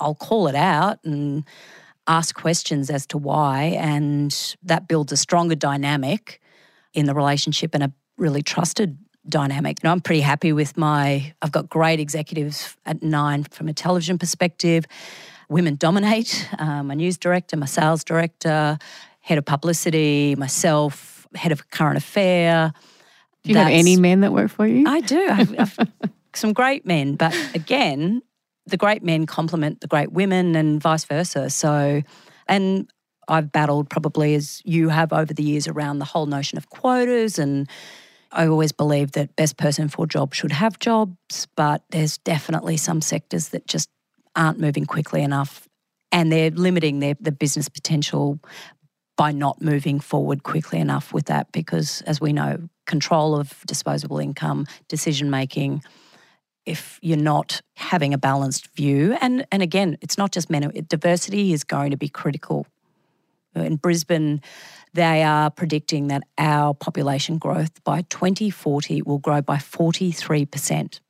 I'll 0.00 0.14
call 0.14 0.48
it 0.48 0.54
out 0.54 0.98
and 1.04 1.44
ask 2.06 2.34
questions 2.34 2.90
as 2.90 3.06
to 3.06 3.18
why, 3.18 3.76
and 3.78 4.56
that 4.62 4.88
builds 4.88 5.12
a 5.12 5.16
stronger 5.16 5.54
dynamic 5.54 6.40
in 6.92 7.06
the 7.06 7.14
relationship 7.14 7.74
and 7.74 7.84
a 7.84 7.92
really 8.16 8.42
trusted 8.42 8.98
dynamic. 9.28 9.82
You 9.82 9.88
know, 9.88 9.92
I'm 9.92 10.00
pretty 10.00 10.22
happy 10.22 10.52
with 10.52 10.76
my, 10.76 11.32
I've 11.42 11.52
got 11.52 11.68
great 11.68 12.00
executives 12.00 12.76
at 12.86 13.02
Nine 13.02 13.44
from 13.44 13.68
a 13.68 13.72
television 13.72 14.18
perspective. 14.18 14.86
Women 15.48 15.76
dominate. 15.76 16.48
Um, 16.58 16.88
my 16.88 16.94
news 16.94 17.18
director, 17.18 17.56
my 17.56 17.66
sales 17.66 18.02
director, 18.04 18.78
head 19.20 19.38
of 19.38 19.44
publicity, 19.44 20.34
myself, 20.36 21.26
head 21.34 21.52
of 21.52 21.70
current 21.70 21.96
affair. 21.96 22.72
Do 23.42 23.50
you 23.50 23.54
That's, 23.54 23.70
have 23.70 23.78
any 23.78 23.96
men 23.96 24.20
that 24.20 24.32
work 24.32 24.50
for 24.50 24.66
you? 24.66 24.84
I 24.86 25.00
do. 25.00 25.28
I've, 25.28 25.58
I've 25.58 25.78
some 26.34 26.52
great 26.52 26.86
men, 26.86 27.16
but 27.16 27.34
again, 27.54 28.22
the 28.70 28.76
great 28.76 29.02
men 29.02 29.26
complement 29.26 29.80
the 29.80 29.86
great 29.86 30.12
women 30.12 30.56
and 30.56 30.80
vice 30.80 31.04
versa. 31.04 31.50
So, 31.50 32.02
and 32.48 32.90
I've 33.28 33.52
battled 33.52 33.90
probably 33.90 34.34
as 34.34 34.60
you 34.64 34.88
have 34.88 35.12
over 35.12 35.32
the 35.32 35.42
years 35.42 35.68
around 35.68 35.98
the 35.98 36.04
whole 36.04 36.26
notion 36.26 36.58
of 36.58 36.68
quotas 36.70 37.38
and 37.38 37.68
I 38.32 38.46
always 38.46 38.72
believe 38.72 39.12
that 39.12 39.34
best 39.36 39.56
person 39.56 39.88
for 39.88 40.06
job 40.06 40.34
should 40.34 40.52
have 40.52 40.78
jobs, 40.78 41.48
but 41.56 41.82
there's 41.90 42.18
definitely 42.18 42.76
some 42.76 43.00
sectors 43.00 43.48
that 43.48 43.66
just 43.66 43.88
aren't 44.36 44.60
moving 44.60 44.86
quickly 44.86 45.22
enough 45.22 45.68
and 46.12 46.30
they're 46.30 46.50
limiting 46.50 47.00
their 47.00 47.14
the 47.20 47.32
business 47.32 47.68
potential 47.68 48.38
by 49.16 49.32
not 49.32 49.60
moving 49.60 50.00
forward 50.00 50.44
quickly 50.44 50.78
enough 50.78 51.12
with 51.12 51.26
that 51.26 51.50
because 51.52 52.00
as 52.02 52.20
we 52.20 52.32
know 52.32 52.68
control 52.86 53.36
of 53.36 53.62
disposable 53.66 54.18
income 54.18 54.66
decision 54.88 55.30
making 55.30 55.82
if 56.70 57.00
you're 57.02 57.16
not 57.16 57.62
having 57.74 58.14
a 58.14 58.18
balanced 58.18 58.68
view. 58.76 59.16
And, 59.20 59.44
and 59.50 59.60
again, 59.60 59.98
it's 60.00 60.16
not 60.16 60.30
just 60.30 60.48
men, 60.48 60.70
diversity 60.88 61.52
is 61.52 61.64
going 61.64 61.90
to 61.90 61.96
be 61.96 62.08
critical. 62.08 62.66
In 63.56 63.74
Brisbane, 63.74 64.40
they 64.94 65.24
are 65.24 65.50
predicting 65.50 66.06
that 66.06 66.22
our 66.38 66.72
population 66.72 67.38
growth 67.38 67.82
by 67.82 68.02
2040 68.02 69.02
will 69.02 69.18
grow 69.18 69.42
by 69.42 69.56
43%. 69.56 71.00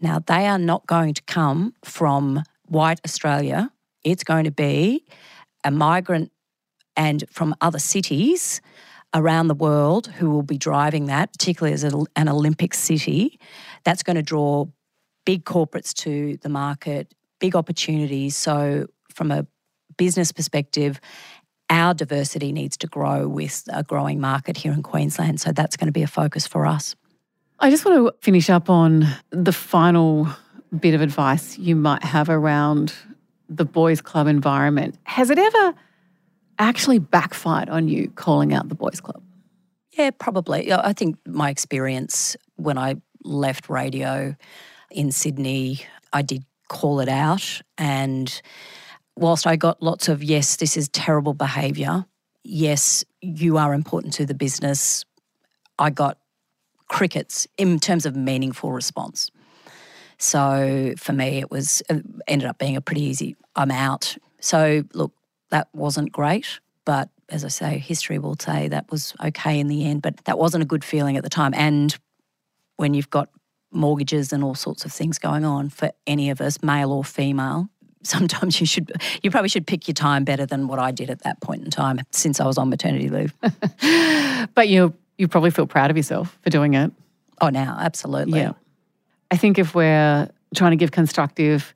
Now, 0.00 0.18
they 0.26 0.46
are 0.46 0.58
not 0.58 0.86
going 0.86 1.12
to 1.12 1.22
come 1.22 1.74
from 1.84 2.42
white 2.66 3.00
Australia, 3.04 3.70
it's 4.04 4.24
going 4.24 4.44
to 4.44 4.50
be 4.50 5.04
a 5.64 5.70
migrant 5.70 6.32
and 6.96 7.24
from 7.28 7.54
other 7.60 7.78
cities 7.78 8.62
around 9.14 9.48
the 9.48 9.54
world 9.54 10.06
who 10.06 10.30
will 10.30 10.42
be 10.42 10.58
driving 10.58 11.06
that, 11.06 11.32
particularly 11.32 11.74
as 11.74 11.84
an 11.84 12.28
Olympic 12.28 12.74
city. 12.74 13.38
That's 13.84 14.02
going 14.02 14.16
to 14.16 14.22
draw 14.22 14.66
big 15.24 15.44
corporates 15.44 15.92
to 15.94 16.36
the 16.42 16.48
market, 16.48 17.12
big 17.38 17.56
opportunities. 17.56 18.36
So, 18.36 18.86
from 19.12 19.30
a 19.30 19.46
business 19.96 20.32
perspective, 20.32 21.00
our 21.68 21.94
diversity 21.94 22.52
needs 22.52 22.76
to 22.78 22.86
grow 22.86 23.28
with 23.28 23.64
a 23.72 23.82
growing 23.82 24.20
market 24.20 24.56
here 24.56 24.72
in 24.72 24.82
Queensland. 24.82 25.40
So, 25.40 25.52
that's 25.52 25.76
going 25.76 25.86
to 25.88 25.92
be 25.92 26.02
a 26.02 26.08
focus 26.08 26.46
for 26.46 26.66
us. 26.66 26.94
I 27.58 27.70
just 27.70 27.84
want 27.84 28.06
to 28.06 28.14
finish 28.24 28.48
up 28.48 28.70
on 28.70 29.06
the 29.30 29.52
final 29.52 30.28
bit 30.78 30.94
of 30.94 31.00
advice 31.00 31.58
you 31.58 31.74
might 31.76 32.04
have 32.04 32.30
around 32.30 32.94
the 33.48 33.64
boys' 33.64 34.00
club 34.00 34.28
environment. 34.28 34.96
Has 35.02 35.30
it 35.30 35.38
ever 35.38 35.74
actually 36.68 36.98
backfired 36.98 37.68
on 37.68 37.88
you 37.88 38.10
calling 38.10 38.52
out 38.52 38.68
the 38.68 38.74
boys' 38.74 39.00
club? 39.00 39.22
Yeah, 39.92 40.10
probably. 40.10 40.72
I 40.72 40.92
think 40.92 41.16
my 41.26 41.50
experience 41.50 42.36
when 42.56 42.78
I 42.78 42.96
left 43.24 43.68
radio 43.68 44.36
in 44.90 45.10
Sydney, 45.12 45.80
I 46.12 46.22
did 46.22 46.44
call 46.68 47.00
it 47.00 47.08
out. 47.08 47.62
And 47.76 48.40
whilst 49.16 49.46
I 49.46 49.56
got 49.56 49.82
lots 49.82 50.08
of, 50.08 50.22
yes, 50.22 50.56
this 50.56 50.76
is 50.76 50.88
terrible 50.88 51.34
behaviour, 51.34 52.06
yes, 52.44 53.04
you 53.20 53.58
are 53.58 53.74
important 53.74 54.14
to 54.14 54.26
the 54.26 54.34
business, 54.34 55.04
I 55.78 55.90
got 55.90 56.18
crickets 56.88 57.46
in 57.56 57.78
terms 57.78 58.06
of 58.06 58.16
meaningful 58.16 58.72
response. 58.72 59.30
So 60.18 60.94
for 60.98 61.12
me, 61.12 61.38
it 61.38 61.50
was 61.50 61.82
it 61.88 62.04
ended 62.28 62.46
up 62.46 62.58
being 62.58 62.76
a 62.76 62.80
pretty 62.80 63.02
easy. 63.02 63.36
I'm 63.56 63.70
out. 63.70 64.16
So 64.40 64.84
look, 64.92 65.12
that 65.50 65.68
wasn't 65.72 66.12
great, 66.12 66.60
but 66.84 67.10
as 67.28 67.44
I 67.44 67.48
say, 67.48 67.78
history 67.78 68.18
will 68.18 68.36
say 68.38 68.68
that 68.68 68.90
was 68.90 69.14
okay 69.24 69.58
in 69.60 69.68
the 69.68 69.86
end. 69.86 70.02
But 70.02 70.16
that 70.24 70.38
wasn't 70.38 70.62
a 70.62 70.66
good 70.66 70.84
feeling 70.84 71.16
at 71.16 71.22
the 71.22 71.30
time. 71.30 71.52
And 71.54 71.96
when 72.76 72.94
you've 72.94 73.10
got 73.10 73.28
mortgages 73.72 74.32
and 74.32 74.42
all 74.42 74.54
sorts 74.54 74.84
of 74.84 74.92
things 74.92 75.18
going 75.18 75.44
on 75.44 75.68
for 75.68 75.92
any 76.06 76.30
of 76.30 76.40
us, 76.40 76.62
male 76.62 76.92
or 76.92 77.04
female. 77.04 77.68
Sometimes 78.02 78.60
you 78.60 78.66
should, 78.66 78.92
you 79.22 79.30
probably 79.30 79.48
should 79.48 79.66
pick 79.66 79.86
your 79.86 79.94
time 79.94 80.24
better 80.24 80.46
than 80.46 80.68
what 80.68 80.78
I 80.78 80.90
did 80.90 81.10
at 81.10 81.22
that 81.22 81.40
point 81.40 81.64
in 81.64 81.70
time 81.70 82.00
since 82.10 82.40
I 82.40 82.46
was 82.46 82.56
on 82.56 82.70
maternity 82.70 83.10
leave. 83.10 83.34
but 84.54 84.68
you, 84.68 84.94
you 85.18 85.28
probably 85.28 85.50
feel 85.50 85.66
proud 85.66 85.90
of 85.90 85.96
yourself 85.96 86.38
for 86.42 86.50
doing 86.50 86.74
it. 86.74 86.92
Oh, 87.40 87.50
now, 87.50 87.76
absolutely. 87.78 88.40
Yeah. 88.40 88.52
I 89.30 89.36
think 89.36 89.58
if 89.58 89.74
we're 89.74 90.28
trying 90.54 90.70
to 90.72 90.76
give 90.76 90.90
constructive 90.90 91.74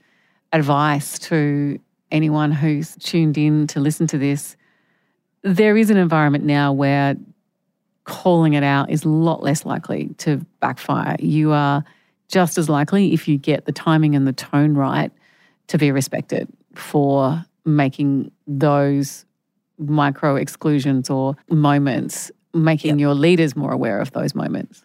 advice 0.53 1.19
to 1.19 1.79
anyone 2.15 2.53
who's 2.53 2.97
tuned 2.97 3.37
in 3.37 3.67
to 3.67 3.81
listen 3.81 4.07
to 4.07 4.19
this, 4.19 4.57
there 5.43 5.77
is 5.77 5.91
an 5.91 5.99
environment 5.99 6.45
now 6.45 6.73
where 6.73 7.17
calling 8.05 8.55
it 8.55 8.63
out 8.63 8.91
is 8.91 9.05
a 9.05 9.09
lot 9.09 9.43
less 9.43 9.67
likely 9.67 10.09
to 10.19 10.39
backfire. 10.61 11.17
You 11.19 11.53
are 11.53 11.85
just 12.29 12.57
as 12.57 12.69
likely, 12.69 13.13
if 13.13 13.29
you 13.29 13.37
get 13.37 13.65
the 13.65 13.73
timing 13.73 14.15
and 14.15 14.27
the 14.27 14.33
tone 14.33 14.75
right, 14.75 15.11
to 15.67 15.79
be 15.79 15.91
respected 15.91 16.49
for 16.75 17.45
making 17.65 18.31
those 18.47 19.25
micro 19.79 20.37
exclusions 20.37 21.11
or 21.11 21.37
moments, 21.51 22.31
making 22.53 22.91
yep. 22.91 23.01
your 23.01 23.15
leaders 23.15 23.57
more 23.57 23.73
aware 23.73 24.01
of 24.01 24.13
those 24.13 24.35
moments. 24.35 24.85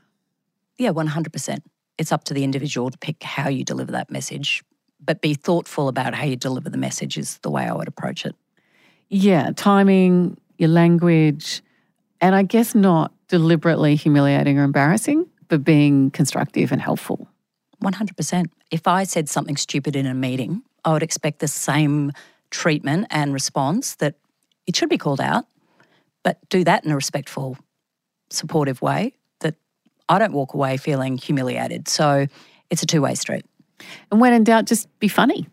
Yeah, 0.77 0.91
100%. 0.91 1.59
It's 1.97 2.11
up 2.11 2.23
to 2.25 2.33
the 2.33 2.43
individual 2.43 2.89
to 2.89 2.97
pick 2.97 3.21
how 3.21 3.49
you 3.49 3.63
deliver 3.65 3.91
that 3.91 4.09
message, 4.09 4.63
but 5.09 5.21
be 5.21 5.33
thoughtful 5.33 5.87
about 5.87 6.13
how 6.13 6.23
you 6.23 6.35
deliver 6.35 6.69
the 6.69 6.77
message, 6.77 7.17
is 7.17 7.39
the 7.39 7.49
way 7.49 7.63
I 7.63 7.73
would 7.73 7.87
approach 7.87 8.27
it. 8.27 8.35
Yeah, 9.09 9.49
timing, 9.55 10.37
your 10.59 10.69
language, 10.69 11.63
and 12.21 12.35
I 12.35 12.43
guess 12.43 12.75
not 12.75 13.11
deliberately 13.27 13.95
humiliating 13.95 14.59
or 14.59 14.63
embarrassing, 14.63 15.25
but 15.47 15.63
being 15.63 16.11
constructive 16.11 16.71
and 16.71 16.79
helpful. 16.79 17.27
100%. 17.83 18.51
If 18.69 18.85
I 18.85 19.03
said 19.03 19.27
something 19.27 19.57
stupid 19.57 19.95
in 19.95 20.05
a 20.05 20.13
meeting, 20.13 20.61
I 20.85 20.93
would 20.93 21.01
expect 21.01 21.39
the 21.39 21.47
same 21.47 22.11
treatment 22.51 23.07
and 23.09 23.33
response 23.33 23.95
that 23.95 24.13
it 24.67 24.75
should 24.75 24.89
be 24.89 24.99
called 24.99 25.21
out, 25.21 25.45
but 26.21 26.37
do 26.49 26.63
that 26.65 26.85
in 26.85 26.91
a 26.91 26.95
respectful, 26.95 27.57
supportive 28.29 28.79
way 28.83 29.15
that 29.39 29.55
I 30.07 30.19
don't 30.19 30.33
walk 30.33 30.53
away 30.53 30.77
feeling 30.77 31.17
humiliated. 31.17 31.87
So 31.87 32.27
it's 32.69 32.83
a 32.83 32.85
two 32.85 33.01
way 33.01 33.15
street. 33.15 33.43
And 34.11 34.19
when 34.19 34.33
in 34.33 34.43
doubt, 34.43 34.65
just 34.65 34.87
be 34.99 35.07
funny. 35.07 35.47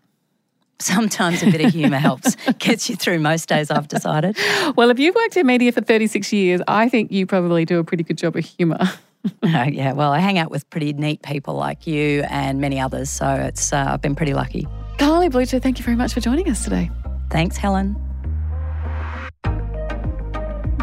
Sometimes 0.78 1.42
a 1.42 1.50
bit 1.50 1.64
of 1.64 1.72
humour 1.72 1.98
helps, 1.98 2.36
gets 2.58 2.90
you 2.90 2.96
through 2.96 3.18
most 3.20 3.48
days, 3.48 3.70
I've 3.70 3.88
decided. 3.88 4.36
Well, 4.76 4.90
if 4.90 4.98
you've 4.98 5.14
worked 5.14 5.36
in 5.36 5.46
media 5.46 5.72
for 5.72 5.80
36 5.80 6.32
years, 6.34 6.60
I 6.68 6.88
think 6.88 7.10
you 7.10 7.24
probably 7.26 7.64
do 7.64 7.78
a 7.78 7.84
pretty 7.84 8.04
good 8.04 8.18
job 8.18 8.36
of 8.36 8.44
humour. 8.44 8.78
oh, 9.42 9.62
yeah, 9.62 9.92
well, 9.92 10.12
I 10.12 10.18
hang 10.18 10.38
out 10.38 10.50
with 10.50 10.68
pretty 10.68 10.92
neat 10.92 11.22
people 11.22 11.54
like 11.54 11.86
you 11.86 12.24
and 12.28 12.60
many 12.60 12.78
others, 12.78 13.08
so 13.08 13.26
it's 13.26 13.72
uh, 13.72 13.86
I've 13.88 14.02
been 14.02 14.14
pretty 14.14 14.34
lucky. 14.34 14.66
Kylie 14.98 15.30
Blucher, 15.30 15.58
thank 15.58 15.78
you 15.78 15.84
very 15.84 15.96
much 15.96 16.12
for 16.12 16.20
joining 16.20 16.48
us 16.50 16.62
today. 16.62 16.90
Thanks, 17.30 17.56
Helen. 17.56 18.05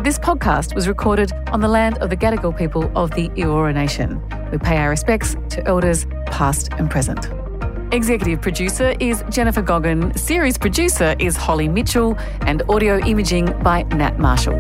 This 0.03 0.19
podcast 0.19 0.75
was 0.75 0.89
recorded 0.89 1.31
on 1.53 1.61
the 1.61 1.69
land 1.69 1.97
of 1.99 2.09
the 2.09 2.17
Gadigal 2.17 2.57
people 2.57 2.91
of 2.93 3.11
the 3.11 3.29
Eora 3.29 3.73
Nation. 3.73 4.21
We 4.51 4.57
pay 4.57 4.75
our 4.75 4.89
respects 4.89 5.37
to 5.51 5.65
elders 5.65 6.05
past 6.25 6.73
and 6.73 6.91
present. 6.91 7.29
Executive 7.93 8.41
producer 8.41 8.95
is 8.99 9.23
Jennifer 9.29 9.61
Goggin, 9.61 10.13
series 10.17 10.57
producer 10.57 11.15
is 11.19 11.37
Holly 11.37 11.69
Mitchell, 11.69 12.17
and 12.41 12.63
audio 12.67 12.99
imaging 13.05 13.45
by 13.63 13.83
Nat 13.83 14.19
Marshall. 14.19 14.59